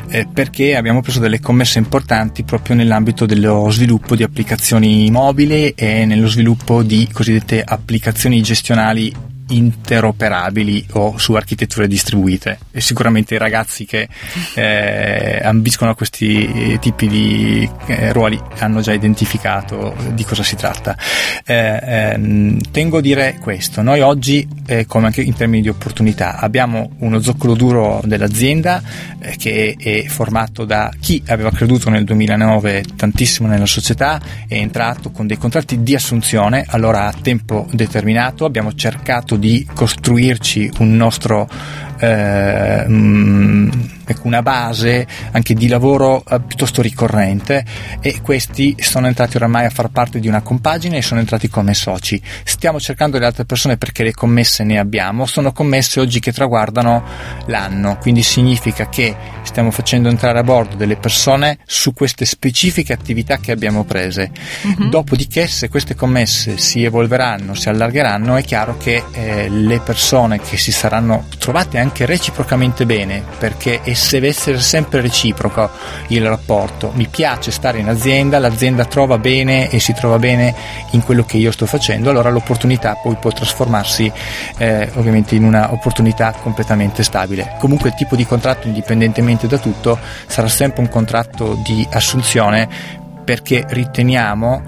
eh, 0.09 0.27
perché 0.31 0.75
abbiamo 0.75 1.01
preso 1.01 1.19
delle 1.19 1.39
commesse 1.39 1.79
importanti 1.79 2.43
proprio 2.43 2.75
nell'ambito 2.75 3.25
dello 3.25 3.69
sviluppo 3.69 4.15
di 4.15 4.23
applicazioni 4.23 5.09
mobili 5.09 5.69
e 5.75 6.05
nello 6.05 6.27
sviluppo 6.27 6.80
di 6.83 7.07
cosiddette 7.11 7.63
applicazioni 7.63 8.41
gestionali 8.41 9.13
interoperabili 9.51 10.85
o 10.93 11.17
su 11.17 11.33
architetture 11.33 11.87
distribuite 11.87 12.59
e 12.71 12.81
sicuramente 12.81 13.35
i 13.35 13.37
ragazzi 13.37 13.85
che 13.85 14.07
eh, 14.55 15.41
ambiscono 15.43 15.91
a 15.91 15.95
questi 15.95 16.77
tipi 16.79 17.07
di 17.07 17.69
eh, 17.87 18.11
ruoli 18.11 18.39
hanno 18.59 18.81
già 18.81 18.93
identificato 18.93 19.95
di 20.13 20.23
cosa 20.23 20.43
si 20.43 20.55
tratta. 20.55 20.97
Eh, 21.45 21.79
ehm, 21.81 22.71
tengo 22.71 22.97
a 22.97 23.01
dire 23.01 23.37
questo, 23.41 23.81
noi 23.81 24.01
oggi 24.01 24.47
eh, 24.65 24.85
come 24.85 25.07
anche 25.07 25.21
in 25.21 25.33
termini 25.33 25.61
di 25.61 25.69
opportunità 25.69 26.37
abbiamo 26.37 26.91
uno 26.99 27.19
zoccolo 27.19 27.53
duro 27.55 28.01
dell'azienda 28.03 28.81
eh, 29.19 29.35
che 29.37 29.75
è 29.77 30.03
formato 30.07 30.65
da 30.65 30.91
chi 30.99 31.21
aveva 31.27 31.51
creduto 31.51 31.89
nel 31.89 32.03
2009 32.03 32.83
tantissimo 32.95 33.47
nella 33.47 33.65
società, 33.65 34.21
è 34.47 34.55
entrato 34.55 35.11
con 35.11 35.27
dei 35.27 35.37
contratti 35.37 35.83
di 35.83 35.95
assunzione, 35.95 36.65
allora 36.67 37.07
a 37.07 37.13
tempo 37.19 37.67
determinato 37.71 38.45
abbiamo 38.45 38.73
cercato 38.73 39.35
di 39.35 39.40
costruirci 39.73 40.69
un 40.79 40.95
nostro 40.95 41.47
eh, 42.01 42.85
mm, 42.87 43.69
ecco, 44.05 44.27
una 44.27 44.41
base 44.41 45.05
anche 45.31 45.53
di 45.53 45.67
lavoro 45.67 46.23
eh, 46.27 46.39
piuttosto 46.41 46.81
ricorrente 46.81 47.63
e 48.01 48.21
questi 48.21 48.75
sono 48.79 49.05
entrati 49.05 49.37
oramai 49.37 49.65
a 49.65 49.69
far 49.69 49.89
parte 49.89 50.19
di 50.19 50.27
una 50.27 50.41
compagine 50.41 50.97
e 50.97 51.01
sono 51.03 51.19
entrati 51.19 51.47
come 51.47 51.75
soci. 51.75 52.19
Stiamo 52.43 52.79
cercando 52.79 53.19
le 53.19 53.25
altre 53.25 53.45
persone 53.45 53.77
perché 53.77 54.03
le 54.03 54.13
commesse 54.13 54.63
ne 54.63 54.79
abbiamo, 54.79 55.27
sono 55.27 55.51
commesse 55.51 55.99
oggi 55.99 56.19
che 56.19 56.33
traguardano 56.33 57.03
l'anno, 57.45 57.97
quindi 57.97 58.23
significa 58.23 58.89
che 58.89 59.15
stiamo 59.43 59.69
facendo 59.69 60.09
entrare 60.09 60.39
a 60.39 60.43
bordo 60.43 60.75
delle 60.75 60.95
persone 60.95 61.59
su 61.65 61.93
queste 61.93 62.25
specifiche 62.25 62.93
attività 62.93 63.37
che 63.37 63.51
abbiamo 63.51 63.83
prese. 63.83 64.31
Dopodiché 64.89 65.45
se 65.47 65.69
queste 65.69 65.93
commesse 65.93 66.57
si 66.57 66.83
evolveranno, 66.83 67.53
si 67.53 67.69
allargheranno, 67.69 68.35
è 68.35 68.43
chiaro 68.43 68.77
che 68.77 69.03
eh, 69.11 69.49
le 69.49 69.79
persone 69.81 70.39
che 70.39 70.57
si 70.57 70.71
saranno 70.71 71.25
trovate 71.37 71.77
anche 71.77 71.90
reciprocamente 71.99 72.85
bene, 72.85 73.23
perché 73.37 73.81
deve 73.83 74.27
essere 74.27 74.59
sempre 74.59 75.01
reciproco 75.01 75.69
il 76.07 76.25
rapporto. 76.25 76.91
Mi 76.95 77.07
piace 77.07 77.51
stare 77.51 77.79
in 77.79 77.87
azienda, 77.87 78.39
l'azienda 78.39 78.85
trova 78.85 79.17
bene 79.17 79.69
e 79.69 79.79
si 79.79 79.93
trova 79.93 80.17
bene 80.17 80.53
in 80.91 81.03
quello 81.03 81.23
che 81.23 81.37
io 81.37 81.51
sto 81.51 81.65
facendo, 81.65 82.09
allora 82.09 82.29
l'opportunità 82.29 82.95
poi 83.01 83.15
può 83.15 83.31
trasformarsi 83.31 84.11
eh, 84.57 84.89
ovviamente 84.95 85.35
in 85.35 85.43
una 85.43 85.71
opportunità 85.71 86.33
completamente 86.41 87.03
stabile. 87.03 87.55
Comunque 87.59 87.89
il 87.89 87.95
tipo 87.95 88.15
di 88.15 88.25
contratto, 88.25 88.67
indipendentemente 88.67 89.47
da 89.47 89.57
tutto, 89.57 89.97
sarà 90.27 90.47
sempre 90.47 90.81
un 90.81 90.89
contratto 90.89 91.59
di 91.63 91.87
assunzione 91.91 92.99
perché 93.23 93.65
riteniamo 93.67 94.63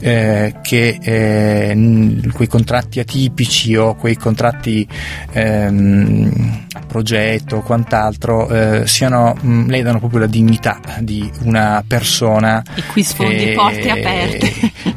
eh, 0.00 0.54
che 0.62 0.98
eh, 1.00 2.20
quei 2.32 2.46
contratti 2.48 3.00
atipici 3.00 3.74
o 3.76 3.94
quei 3.94 4.16
contratti 4.16 4.86
ehm, 5.32 6.66
progetto 6.86 7.56
o 7.56 7.60
quant'altro 7.62 8.48
eh, 8.48 8.86
siano, 8.86 9.34
mh, 9.40 9.66
ledano 9.68 9.98
proprio 9.98 10.20
la 10.20 10.26
dignità 10.26 10.80
di 11.00 11.30
una 11.42 11.82
persona 11.86 12.62
E 12.74 12.82
qui 12.92 13.02
sfondi 13.02 13.50
eh, 13.50 13.52
porte 13.54 13.90
aperte. 13.90 14.52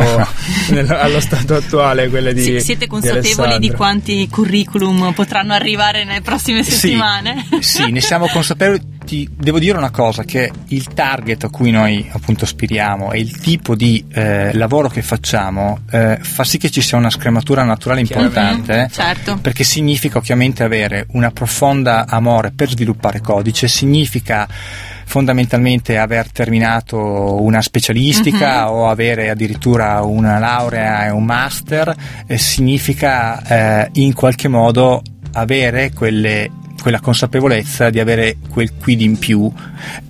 nel- 0.71 0.91
allo 0.91 1.21
stato 1.21 1.55
attuale, 1.55 2.09
quelle 2.09 2.33
di 2.33 2.43
Sì, 2.43 2.59
siete 2.59 2.85
consapevoli 2.85 3.23
di, 3.31 3.37
Alessandro. 3.37 3.77
quanti 3.77 4.27
curriculum 4.29 5.13
potranno 5.13 5.53
arrivare 5.53 6.03
nelle 6.03 6.19
prossime 6.19 6.61
settimane? 6.63 7.47
Sì, 7.61 7.83
sì, 7.83 7.89
ne 7.91 8.01
siamo 8.01 8.27
consapevoli. 8.27 8.88
Ti 9.09 9.27
devo 9.35 9.57
dire 9.57 9.75
una 9.75 9.89
cosa, 9.89 10.23
che 10.23 10.51
il 10.67 10.85
target 10.93 11.45
a 11.45 11.49
cui 11.49 11.71
noi 11.71 12.07
appunto 12.11 12.43
aspiriamo 12.45 13.11
e 13.11 13.17
il 13.19 13.39
tipo 13.39 13.73
di 13.75 14.05
eh, 14.13 14.53
lavoro 14.53 14.87
che 14.87 15.01
facciamo 15.01 15.79
eh, 15.89 16.19
fa 16.21 16.43
sì 16.43 16.59
che 16.59 16.69
ci 16.69 16.79
sia 16.81 16.95
una 16.99 17.09
scrematura 17.09 17.63
naturale 17.63 18.01
importante. 18.01 18.83
eh, 18.83 18.89
certo. 18.91 19.39
Perché 19.41 19.63
significa 19.63 20.19
ovviamente 20.19 20.61
avere 20.63 21.07
una 21.13 21.31
profonda 21.31 22.05
amore 22.07 22.51
per 22.51 22.69
sviluppare 22.69 23.19
codice, 23.19 23.67
significa 23.67 24.47
fondamentalmente 25.05 25.97
aver 25.97 26.31
terminato 26.31 27.41
una 27.41 27.63
specialistica 27.63 28.65
Mhm. 28.65 28.71
o 28.71 28.89
avere 28.89 29.31
addirittura 29.31 30.03
una 30.03 30.37
laurea 30.37 31.07
e 31.07 31.09
un 31.09 31.23
master, 31.23 31.95
eh, 32.27 32.37
significa 32.37 33.41
eh, 33.41 33.89
in 33.93 34.13
qualche 34.13 34.47
modo 34.47 35.01
avere 35.31 35.91
quelle 35.93 36.51
quella 36.81 36.99
consapevolezza 36.99 37.89
di 37.89 37.99
avere 37.99 38.37
quel 38.49 38.73
quid 38.75 39.01
in 39.01 39.17
più 39.17 39.51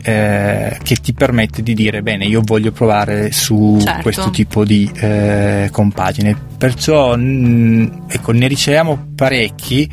eh, 0.04 0.78
che 0.82 0.96
ti 0.96 1.14
permette 1.14 1.62
di 1.64 1.74
dire 1.74 2.02
bene 2.02 2.26
io 2.26 2.42
voglio 2.44 2.72
provare 2.72 3.32
su 3.32 3.78
Certo. 3.82 4.02
questo 4.02 4.30
tipo 4.30 4.64
di 4.66 4.90
eh, 4.96 5.70
compagine 5.72 6.49
perciò 6.60 7.16
mh, 7.16 8.04
ecco 8.10 8.32
ne 8.34 8.48
riceviamo 8.48 9.08
parecchi 9.16 9.90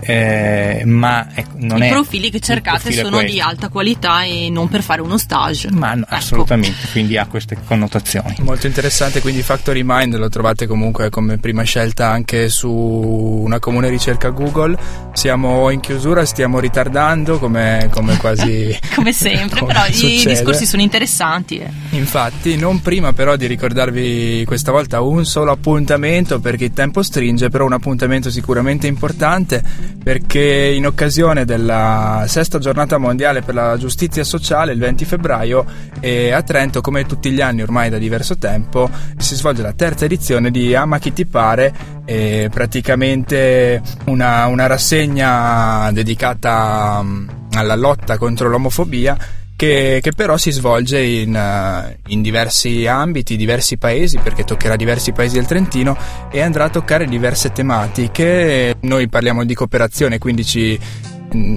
eh, 0.00 0.82
ma 0.84 1.26
ecco, 1.34 1.52
non 1.56 1.82
I 1.82 1.86
è 1.86 1.90
profili 1.90 2.30
che 2.30 2.38
cercate 2.38 2.92
sono 2.92 3.22
di 3.22 3.40
alta 3.40 3.68
qualità 3.68 4.22
e 4.22 4.48
non 4.50 4.68
per 4.68 4.82
fare 4.82 5.00
uno 5.00 5.16
stage. 5.16 5.70
ma 5.70 5.94
no, 5.94 6.02
Ecco. 6.04 6.14
assolutamente 6.14 6.86
quindi 6.92 7.16
ha 7.16 7.26
queste 7.26 7.56
connotazioni 7.64 8.34
Molto 8.40 8.66
interessante, 8.66 9.20
quindi 9.22 9.42
Factory 9.42 9.82
Mind 9.84 10.14
lo 10.16 10.28
trovate 10.28 10.66
comunque 10.66 11.08
come 11.08 11.38
prima 11.38 11.62
scelta 11.62 12.10
anche 12.10 12.48
su 12.50 12.68
una 12.70 13.58
comune 13.58 13.88
ricerca 13.88 14.28
Google. 14.28 14.76
Siamo 15.14 15.70
in 15.70 15.80
chiusura, 15.80 16.24
stiamo 16.26 16.58
ritardando 16.58 17.38
come, 17.38 17.88
come 17.90 18.16
quasi... 18.18 18.76
Come 18.94 19.12
sempre, 19.12 19.60
come 19.60 19.72
però 19.72 19.86
i 19.86 19.92
succede. 19.94 20.28
discorsi 20.34 20.66
sono 20.66 20.82
interessanti. 20.82 21.58
eh. 21.58 21.70
Infatti, 21.90 22.56
non 22.56 22.82
prima 22.82 23.12
però 23.12 23.36
di 23.36 23.46
ricordarvi 23.46 24.44
questa 24.44 24.70
volta 24.70 25.00
un 25.00 25.24
solo 25.24 25.50
appuntamento 25.50 26.00
perché 26.40 26.64
il 26.64 26.72
tempo 26.72 27.02
stringe, 27.02 27.48
però 27.48 27.64
un 27.64 27.74
appuntamento 27.74 28.30
sicuramente 28.30 28.86
importante 28.86 29.62
perché 30.02 30.72
in 30.74 30.86
occasione 30.86 31.44
della 31.44 32.24
sesta 32.26 32.58
giornata 32.58 32.98
mondiale 32.98 33.42
per 33.42 33.54
la 33.54 33.76
giustizia 33.76 34.24
sociale, 34.24 34.72
il 34.72 34.78
20 34.78 35.04
febbraio, 35.04 35.64
a 36.32 36.42
Trento, 36.42 36.80
come 36.80 37.06
tutti 37.06 37.30
gli 37.30 37.40
anni 37.40 37.62
ormai 37.62 37.88
da 37.88 37.98
diverso 37.98 38.36
tempo, 38.36 38.90
si 39.16 39.36
svolge 39.36 39.62
la 39.62 39.72
terza 39.72 40.04
edizione 40.06 40.50
di 40.50 40.74
Ama 40.74 40.98
chi 40.98 41.12
ti 41.12 41.24
pare, 41.26 41.72
praticamente 42.50 43.80
una, 44.06 44.46
una 44.46 44.66
rassegna 44.66 45.90
dedicata 45.92 47.00
mm, 47.02 47.28
alla 47.52 47.76
lotta 47.76 48.18
contro 48.18 48.48
l'omofobia 48.48 49.16
che, 49.62 50.00
che 50.02 50.10
però 50.10 50.36
si 50.36 50.50
svolge 50.50 51.00
in, 51.00 51.36
eh, 51.36 51.98
in 52.08 52.20
diversi 52.20 52.84
ambiti, 52.88 53.36
diversi 53.36 53.76
paesi, 53.76 54.18
perché 54.18 54.42
toccherà 54.42 54.74
diversi 54.74 55.12
paesi 55.12 55.36
del 55.36 55.46
Trentino 55.46 55.96
e 56.32 56.40
andrà 56.40 56.64
a 56.64 56.68
toccare 56.68 57.06
diverse 57.06 57.52
tematiche. 57.52 58.74
Noi 58.80 59.08
parliamo 59.08 59.44
di 59.44 59.54
cooperazione, 59.54 60.18
quindi 60.18 60.44
ci, 60.44 60.76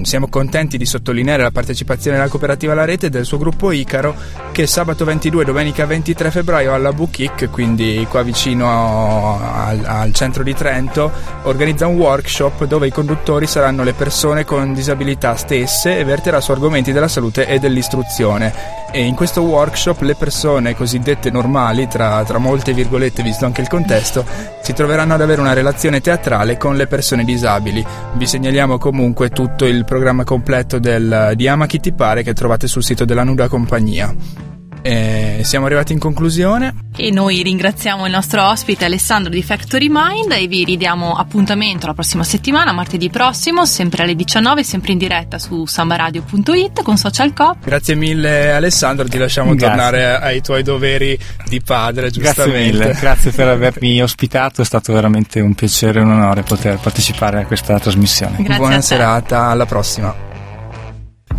siamo 0.02 0.28
contenti 0.28 0.78
di 0.78 0.86
sottolineare 0.86 1.42
la 1.42 1.50
partecipazione 1.50 2.16
della 2.16 2.28
cooperativa 2.28 2.72
alla 2.72 2.84
rete 2.84 3.06
e 3.06 3.10
del 3.10 3.24
suo 3.24 3.38
gruppo 3.38 3.72
Icaro 3.72 4.14
che 4.52 4.66
sabato 4.66 5.04
22 5.04 5.42
e 5.42 5.44
domenica 5.44 5.84
23 5.84 6.30
febbraio 6.30 6.72
alla 6.72 6.92
Bukik, 6.92 7.50
quindi 7.50 8.06
qua 8.08 8.22
vicino 8.22 9.38
al, 9.38 9.84
al 9.84 10.12
centro 10.12 10.42
di 10.42 10.54
Trento, 10.54 11.10
organizza 11.42 11.86
un 11.86 11.96
workshop 11.96 12.64
dove 12.64 12.86
i 12.86 12.92
conduttori 12.92 13.46
saranno 13.46 13.82
le 13.82 13.92
persone 13.92 14.44
con 14.44 14.72
disabilità 14.72 15.36
stesse 15.36 15.98
e 15.98 16.04
verterà 16.04 16.40
su 16.40 16.52
argomenti 16.52 16.92
della 16.92 17.08
salute 17.08 17.46
e 17.46 17.58
dell'istruzione. 17.58 18.85
E 18.92 19.04
in 19.04 19.14
questo 19.14 19.42
workshop 19.42 20.00
le 20.02 20.14
persone 20.14 20.74
cosiddette 20.74 21.30
normali, 21.30 21.86
tra, 21.86 22.22
tra 22.24 22.38
molte 22.38 22.72
virgolette 22.72 23.22
visto 23.22 23.44
anche 23.44 23.60
il 23.60 23.68
contesto, 23.68 24.24
si 24.62 24.72
troveranno 24.72 25.14
ad 25.14 25.20
avere 25.20 25.40
una 25.40 25.52
relazione 25.52 26.00
teatrale 26.00 26.56
con 26.56 26.76
le 26.76 26.86
persone 26.86 27.24
disabili. 27.24 27.84
Vi 28.14 28.26
segnaliamo 28.26 28.78
comunque 28.78 29.28
tutto 29.30 29.66
il 29.66 29.84
programma 29.84 30.24
completo 30.24 30.78
del, 30.78 31.32
di 31.34 31.46
Ama 31.46 31.66
chi 31.66 31.80
ti 31.80 31.92
pare 31.92 32.22
che 32.22 32.32
trovate 32.32 32.66
sul 32.66 32.82
sito 32.84 33.04
della 33.04 33.24
Nuda 33.24 33.48
Compagnia. 33.48 34.45
E 34.86 35.40
siamo 35.42 35.66
arrivati 35.66 35.92
in 35.92 35.98
conclusione. 35.98 36.84
E 36.96 37.10
noi 37.10 37.42
ringraziamo 37.42 38.06
il 38.06 38.12
nostro 38.12 38.48
ospite 38.48 38.84
Alessandro 38.84 39.32
di 39.32 39.42
Factory 39.42 39.88
Mind 39.90 40.30
e 40.30 40.46
vi 40.46 40.62
ridiamo 40.62 41.16
appuntamento 41.16 41.88
la 41.88 41.92
prossima 41.92 42.22
settimana, 42.22 42.70
martedì 42.70 43.10
prossimo, 43.10 43.66
sempre 43.66 44.04
alle 44.04 44.14
19, 44.14 44.62
sempre 44.62 44.92
in 44.92 44.98
diretta 44.98 45.40
su 45.40 45.66
sambaradio.it 45.66 46.84
con 46.84 46.96
Social 46.96 47.32
Cop. 47.32 47.64
Grazie 47.64 47.96
mille 47.96 48.52
Alessandro, 48.52 49.08
ti 49.08 49.18
lasciamo 49.18 49.56
Grazie. 49.56 49.66
tornare 49.66 50.20
ai 50.20 50.40
tuoi 50.40 50.62
doveri 50.62 51.18
di 51.48 51.60
padre, 51.60 52.02
Grazie 52.02 52.22
giustamente. 52.22 52.60
mille, 52.60 52.96
grazie 53.00 53.32
per 53.32 53.48
avermi 53.58 54.00
ospitato, 54.00 54.62
è 54.62 54.64
stato 54.64 54.92
veramente 54.92 55.40
un 55.40 55.54
piacere 55.54 55.98
e 55.98 56.02
un 56.02 56.12
onore 56.12 56.44
poter 56.44 56.78
partecipare 56.78 57.40
a 57.40 57.44
questa 57.44 57.80
trasmissione. 57.80 58.36
Grazie 58.36 58.56
Buona 58.56 58.80
serata, 58.80 59.46
alla 59.46 59.66
prossima. 59.66 60.14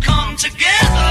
Come 0.04 0.34
together. 0.36 1.07